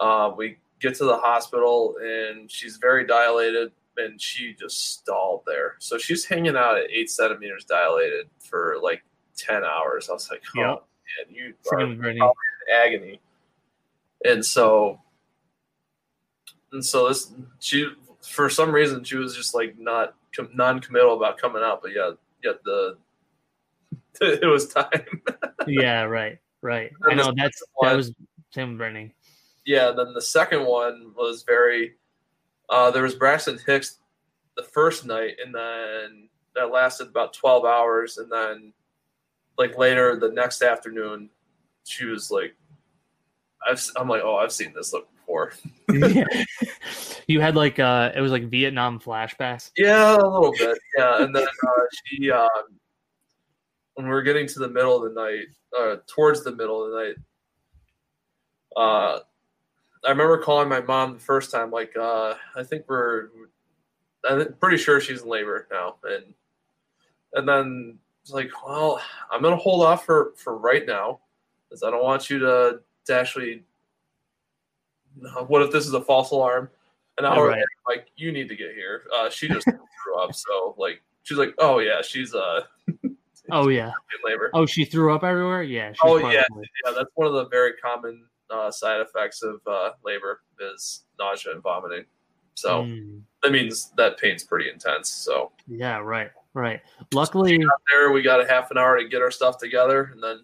[0.00, 5.74] Uh, we get to the hospital and she's very dilated and she just stalled there.
[5.80, 9.02] So she's hanging out at eight centimeters dilated for like
[9.36, 10.08] ten hours.
[10.08, 12.20] I was like, oh man, you are in
[12.72, 13.20] agony
[14.24, 15.00] and so
[16.72, 17.88] and so this she
[18.22, 20.14] for some reason she was just like not
[20.54, 22.10] non-committal about coming out but yeah
[22.44, 22.96] yet the
[24.20, 25.04] it was time
[25.66, 28.12] yeah right right i know that's one, that was
[28.52, 29.12] tim Brittany.
[29.64, 31.94] yeah then the second one was very
[32.68, 33.98] uh there was braxton hicks
[34.56, 38.72] the first night and then that lasted about 12 hours and then
[39.56, 41.30] like later the next afternoon
[41.84, 42.54] she was like
[43.68, 45.52] I've, I'm like, oh, I've seen this look before.
[45.92, 46.24] yeah.
[47.28, 49.70] You had like uh it was like Vietnam flashbacks.
[49.76, 50.78] Yeah, a little bit.
[50.96, 52.48] Yeah, and then uh, she um,
[53.94, 55.48] when we are getting to the middle of the night,
[55.78, 57.16] uh, towards the middle of the night,
[58.76, 59.18] uh,
[60.06, 63.28] I remember calling my mom the first time, like, uh, I think we're,
[64.28, 66.32] I'm pretty sure she's in labor now, and
[67.34, 71.20] and then it's like, well, I'm gonna hold off for for right now,
[71.68, 73.64] because I don't want you to to actually
[75.48, 76.70] what if this is a false alarm?
[77.18, 77.62] An hour right.
[77.88, 79.02] like you need to get here.
[79.14, 79.64] Uh, she just
[80.04, 82.60] threw up, so like she's like, oh yeah, she's uh,
[83.50, 83.86] Oh yeah.
[83.86, 84.50] in labor.
[84.54, 85.62] Oh, she threw up everywhere.
[85.62, 85.92] Yeah.
[86.02, 86.44] Oh, yeah.
[86.56, 91.52] Yeah, that's one of the very common uh, side effects of uh, labor is nausea
[91.52, 92.04] and vomiting.
[92.54, 95.08] So Mm, that means that pain's pretty intense.
[95.08, 95.98] So yeah.
[95.98, 96.30] Right.
[96.54, 96.80] Right.
[97.12, 100.40] Luckily, there we got a half an hour to get our stuff together, and then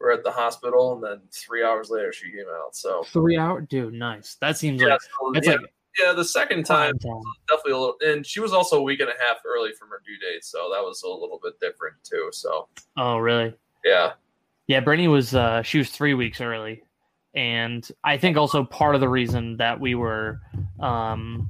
[0.00, 2.74] we're at the hospital, and then three hours later she came out.
[2.74, 3.60] So three hour.
[3.60, 4.36] Dude, nice.
[4.40, 5.72] That seems yeah, like so, that's yeah, like
[6.02, 7.20] yeah, the second time time.
[7.48, 10.00] definitely a little, and she was also a week and a half early from her
[10.06, 12.28] due date, so that was a little bit different too.
[12.32, 13.54] So Oh, really?
[13.84, 14.12] yeah,
[14.66, 16.82] Yeah, Brittany was uh she was three weeks early.
[17.34, 20.40] And I think also part of the reason that we were
[20.80, 21.48] um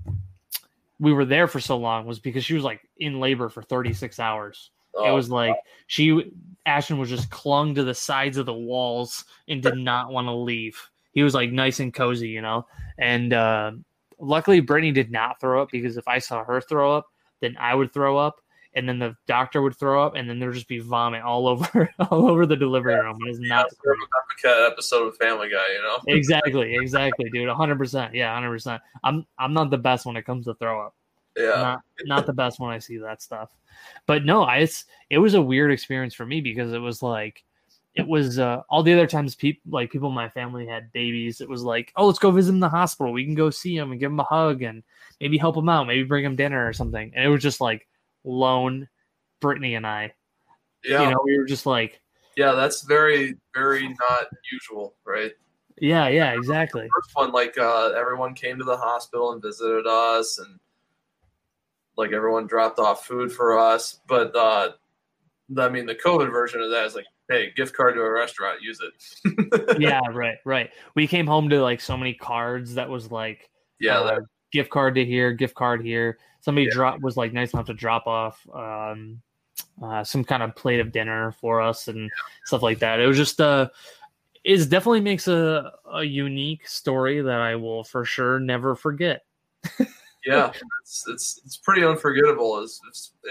[0.99, 4.19] we were there for so long was because she was like in labor for 36
[4.21, 4.71] hours.
[4.95, 6.33] It Oh, was like she
[6.67, 10.33] Ashton was just clung to the sides of the walls and did not want to
[10.33, 10.79] leave.
[11.13, 12.67] He was like nice and cozy, you know.
[12.99, 13.73] And uh,
[14.19, 17.07] luckily, Brittany did not throw up because if I saw her throw up,
[17.41, 18.41] then I would throw up,
[18.75, 21.91] and then the doctor would throw up, and then there'd just be vomit all over
[22.11, 23.19] all over the delivery room.
[23.25, 23.97] It was yeah, not sort
[24.45, 25.99] a episode of Family Guy, you know.
[26.07, 27.49] exactly, exactly, dude.
[27.49, 28.83] hundred percent, yeah, hundred percent.
[29.03, 30.95] I'm I'm not the best when it comes to throw up
[31.37, 33.51] Yeah, not not the best when I see that stuff.
[34.07, 37.45] But no, I it's it was a weird experience for me because it was like
[37.95, 41.41] it was uh, all the other times people like people in my family had babies.
[41.41, 43.13] It was like, oh, let's go visit them in the hospital.
[43.13, 44.83] We can go see them and give them a hug and
[45.21, 47.13] maybe help them out, maybe bring them dinner or something.
[47.15, 47.89] And it was just like
[48.25, 48.89] lone
[49.41, 50.13] Brittany and I.
[50.85, 52.01] yeah, You know, we were just like,
[52.37, 52.53] yeah.
[52.53, 55.33] That's very, very not usual, right?
[55.81, 56.89] yeah, yeah, exactly.
[56.95, 60.61] first one, like uh, everyone came to the hospital and visited us, and
[62.01, 64.01] like everyone dropped off food for us.
[64.09, 64.71] But uh,
[65.57, 68.63] I mean, the COVID version of that is like, hey, gift card to a restaurant,
[68.63, 69.79] use it.
[69.79, 70.71] yeah, right, right.
[70.97, 74.71] We came home to like so many cards that was like yeah, uh, that, gift
[74.71, 76.19] card to here, gift card here.
[76.41, 76.75] Somebody Yeah.
[76.75, 79.21] drop was like nice enough to drop off um,
[79.83, 82.11] uh, some kind of plate of dinner for us and
[82.47, 82.99] stuff like that.
[82.99, 83.69] It was just uh,
[84.43, 89.25] it definitely makes a a unique story that I will for sure never forget.
[90.25, 90.53] yeah,
[90.83, 92.81] it's, it's it's pretty unforgettable as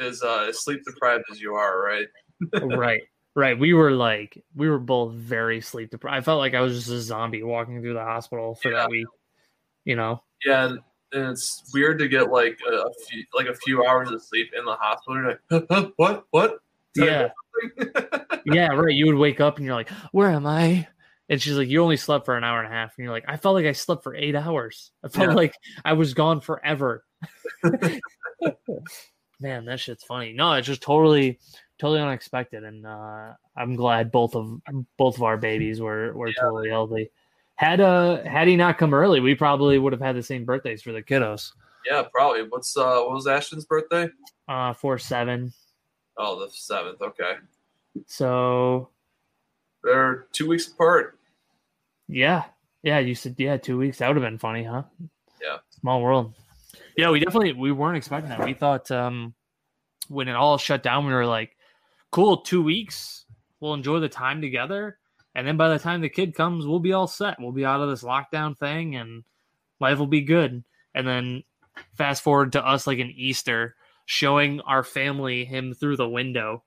[0.01, 2.07] as uh, sleep deprived as you are, right?
[2.63, 3.01] right,
[3.35, 3.57] right.
[3.59, 6.15] We were like we were both very sleep deprived.
[6.17, 8.77] I felt like I was just a zombie walking through the hospital for Yeah.
[8.77, 9.07] that week.
[9.85, 10.79] You know, Yeah, and,
[11.13, 14.51] and it's weird to get like a, a few like a few hours of sleep
[14.57, 15.15] in the hospital.
[15.21, 16.59] You're like, huh, huh, what, what?
[16.95, 17.29] yeah.
[18.45, 18.93] yeah, right.
[18.93, 20.87] You would wake up and you're like, "Where am I?"
[21.29, 23.25] And she's like, "You only slept for an hour and a half." And you're like,
[23.27, 24.91] "I felt like I slept for eight hours.
[25.03, 25.35] I felt Yeah.
[25.35, 25.53] like
[25.85, 27.05] I was gone forever."
[29.41, 30.33] Man, that shit's funny.
[30.33, 31.39] No, it's just totally,
[31.79, 34.59] totally unexpected, and uh, I'm glad both of
[34.97, 36.33] both of our babies were were Yeah.
[36.41, 37.11] totally healthy.
[37.55, 40.81] Had uh had he not come early, we probably would have had the same birthdays
[40.81, 41.51] for the kiddos.
[41.85, 42.43] yeah, probably.
[42.43, 44.09] What's uh, what was Ashton's birthday?
[44.47, 45.53] Uh, four seven.
[46.17, 47.01] Oh, the seventh.
[47.01, 47.33] Okay,
[48.07, 48.89] So
[49.83, 51.18] they're two weeks apart.
[52.09, 52.45] Yeah.
[52.81, 53.99] Yeah, you said yeah, two weeks.
[53.99, 54.83] That would have been funny, huh?
[55.41, 55.57] Yeah.
[55.79, 56.33] Small world.
[56.97, 58.43] Yeah, we definitely we weren't expecting that.
[58.43, 59.33] We thought um
[60.07, 61.55] when it all shut down, we were like,
[62.11, 63.25] cool, two weeks.
[63.59, 64.97] We'll enjoy the time together.
[65.35, 67.39] And then by the time the kid comes, we'll be all set.
[67.39, 69.23] We'll be out of this lockdown thing and
[69.79, 70.63] life will be good.
[70.95, 71.43] And then
[71.93, 76.63] fast forward to us like an Easter showing our family him through the window.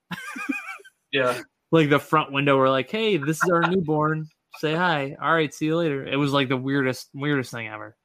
[1.10, 1.40] Yeah,
[1.72, 4.28] like the front window we're like hey this is our newborn
[4.58, 7.96] say hi all right see you later it was like the weirdest weirdest thing ever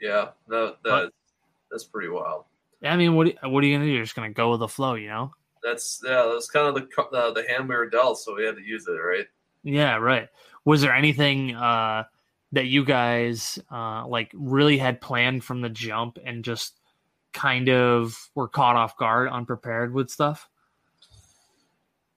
[0.00, 0.28] yeah.
[0.46, 1.10] No, that
[1.72, 2.44] that's pretty wild.
[2.80, 2.92] Yeah.
[2.92, 4.94] i mean what what are you gonna do you're just gonna go with the flow
[4.94, 6.30] you know That's yeah.
[6.32, 8.86] That's kind of the uh, the hand we were dealt, so we had to use
[8.86, 9.26] it, right?
[9.64, 10.28] yeah right
[10.64, 12.04] was there anything uh
[12.52, 16.78] that you guys uh like really had planned from the jump and just
[17.32, 20.48] kind of were caught off guard unprepared with stuff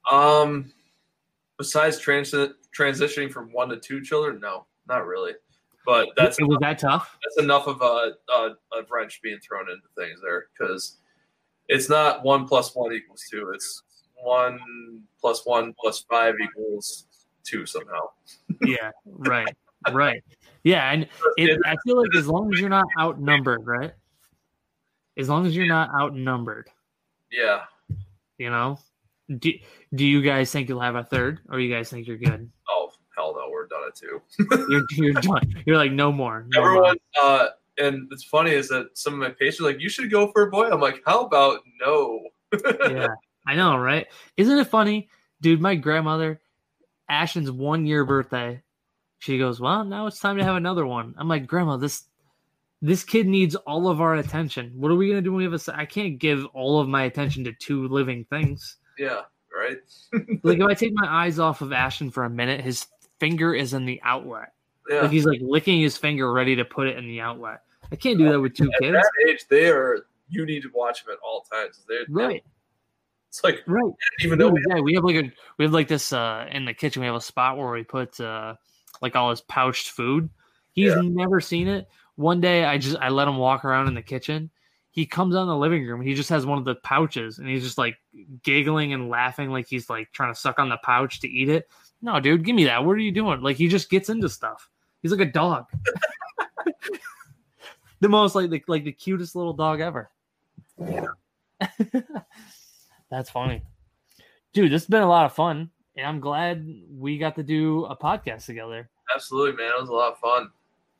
[0.10, 0.72] Um,
[1.62, 2.34] besides trans-
[2.78, 5.34] transitioning from one to two children, no, not really.
[5.86, 9.88] But that's was that tough that's enough of a, a, a wrench being thrown into
[9.96, 10.98] things there because
[11.68, 13.52] it's not one plus one equals two.
[13.54, 13.84] It's
[14.24, 17.06] one plus one plus five equals
[17.44, 18.10] two somehow.
[18.62, 19.56] yeah right
[19.92, 20.24] right
[20.64, 21.08] yeah and
[21.38, 23.94] it, i feel like as long as you're not outnumbered right
[25.18, 26.70] as long as you're not outnumbered
[27.32, 27.62] Yeah.
[28.38, 28.80] You know,
[29.40, 29.52] do
[29.96, 32.50] do you guys think you'll have a third, or you guys think you're good?
[32.70, 34.22] Oh hell no, we're done at two.
[34.70, 35.64] You're you're done.
[35.66, 36.46] You're like no more.
[36.50, 39.90] No Everyone, uh, and it's funny is that some of my patients are like, you
[39.90, 40.70] should go for a boy.
[40.70, 42.20] I'm like, how about no?
[42.90, 43.08] Yeah,
[43.48, 44.08] I know, right?
[44.38, 45.10] Isn't it funny,
[45.42, 45.62] dude?
[45.62, 46.42] My grandmother,
[47.10, 48.62] Ashton's one year birthday.
[49.20, 51.14] She goes, well, now it's time to have another one.
[51.18, 52.06] I'm like, Grandma, this
[52.82, 54.74] This kid needs all of our attention.
[54.76, 55.78] What are we gonna do when we have a?
[55.78, 58.78] I can't give all of my attention to two living things.
[58.98, 59.22] Yeah,
[59.56, 59.78] right.
[60.44, 62.88] Like if I take my eyes off of Ashton for a minute, his
[63.20, 64.54] finger is in the outlet.
[64.90, 65.02] Yeah.
[65.04, 67.62] Like he's like licking his finger, ready to put it in the outlet.
[67.92, 68.94] I can't do that with two At kids.
[68.94, 70.06] that age, they are.
[70.30, 71.84] You need to watch them at all times.
[71.88, 72.44] They're Right,
[73.30, 73.92] It's like right.
[74.22, 77.02] even though yeah, we have like a we have like this uh in the kitchen.
[77.02, 78.56] We have a spot where we put uh
[79.02, 80.30] like all his pouched food.
[80.74, 81.02] He's Yeah.
[81.04, 81.88] never seen it.
[82.16, 84.50] One day, I just I let him walk around in the kitchen.
[84.92, 86.02] He comes out in the living room.
[86.02, 87.96] He just has one of the pouches, and he's just like
[88.44, 91.70] giggling and laughing, like he's like trying to suck on the pouch to eat it.
[92.02, 92.84] No, dude, give me that.
[92.84, 93.42] What are you doing?
[93.42, 94.70] Like he just gets into stuff.
[95.02, 95.66] He's like a dog.
[98.02, 100.10] the most like the like the cutest little dog ever.
[103.10, 103.62] That's funny.
[104.54, 105.70] Dude, this has been a lot of fun.
[105.98, 108.90] And I'm glad we got to do a podcast together.
[109.14, 110.50] absolutely, man, it was a lot of fun.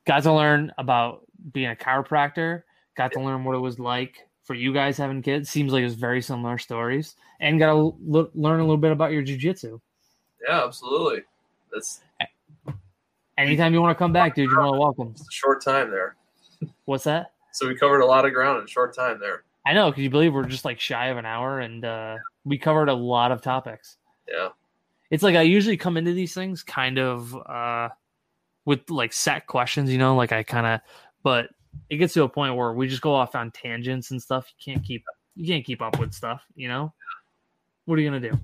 [0.04, 2.62] Got to learn about being a chiropractor,
[2.96, 5.48] got to learn what it was like for you guys having kids.
[5.50, 7.16] Seems like it was very similar stories.
[7.40, 9.80] And got to l- learn a little bit about your jujitsu.
[10.46, 11.22] Yeah, absolutely.
[11.72, 12.00] That's
[13.38, 15.08] Anytime you want to come back, dude, you're more welcome.
[15.12, 16.16] it's a short time there.
[16.84, 17.32] What's that?
[17.52, 19.44] So we covered a lot of ground in a short time there.
[19.66, 19.90] I know.
[19.90, 22.94] Can you believe we're just like shy of an hour and uh, we covered a
[22.94, 23.96] lot of topics?
[24.28, 24.48] Yeah.
[25.10, 27.88] it's like I usually come into these things kind of uh
[28.64, 30.80] with like set questions, you know, like I kind of
[31.22, 31.48] but
[31.90, 34.46] it gets to a point where we just go off on tangents and stuff.
[34.58, 35.04] You can't keep
[35.34, 36.92] you can't keep up with stuff, you know?
[37.86, 38.38] What are you going to do?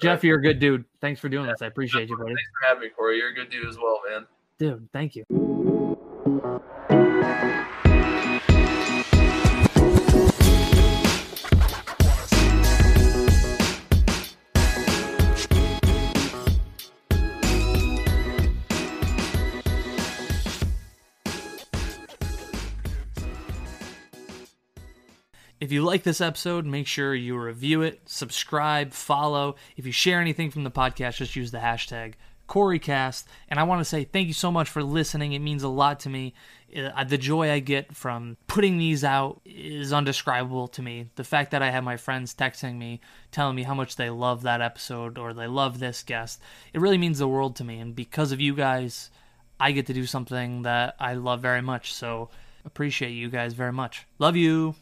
[0.00, 0.84] Jeff, you're a good dude.
[1.00, 1.62] Thanks for doing this.
[1.62, 2.34] I appreciate you, buddy.
[2.34, 3.18] Thanks for having me, Corey.
[3.18, 4.26] You're a good dude as well, man.
[4.58, 5.63] Dude, thank you.
[25.64, 29.56] If you like this episode, make sure you review it, subscribe, follow.
[29.78, 32.16] If you share anything from the podcast, just use the hashtag
[32.50, 33.24] CoreyCast.
[33.48, 35.32] And I want to say thank you so much for listening.
[35.32, 36.34] It means a lot to me.
[36.76, 41.08] Uh, the joy I get from putting these out is undescribable to me.
[41.16, 43.00] The fact that I have my friends texting me,
[43.32, 46.42] telling me how much they love that episode or they love this guest,
[46.74, 47.78] it really means the world to me.
[47.78, 49.08] And because of you guys,
[49.58, 51.94] I get to do something that I love very much.
[51.94, 52.28] So
[52.66, 54.06] appreciate you guys very much.
[54.18, 54.74] Love you.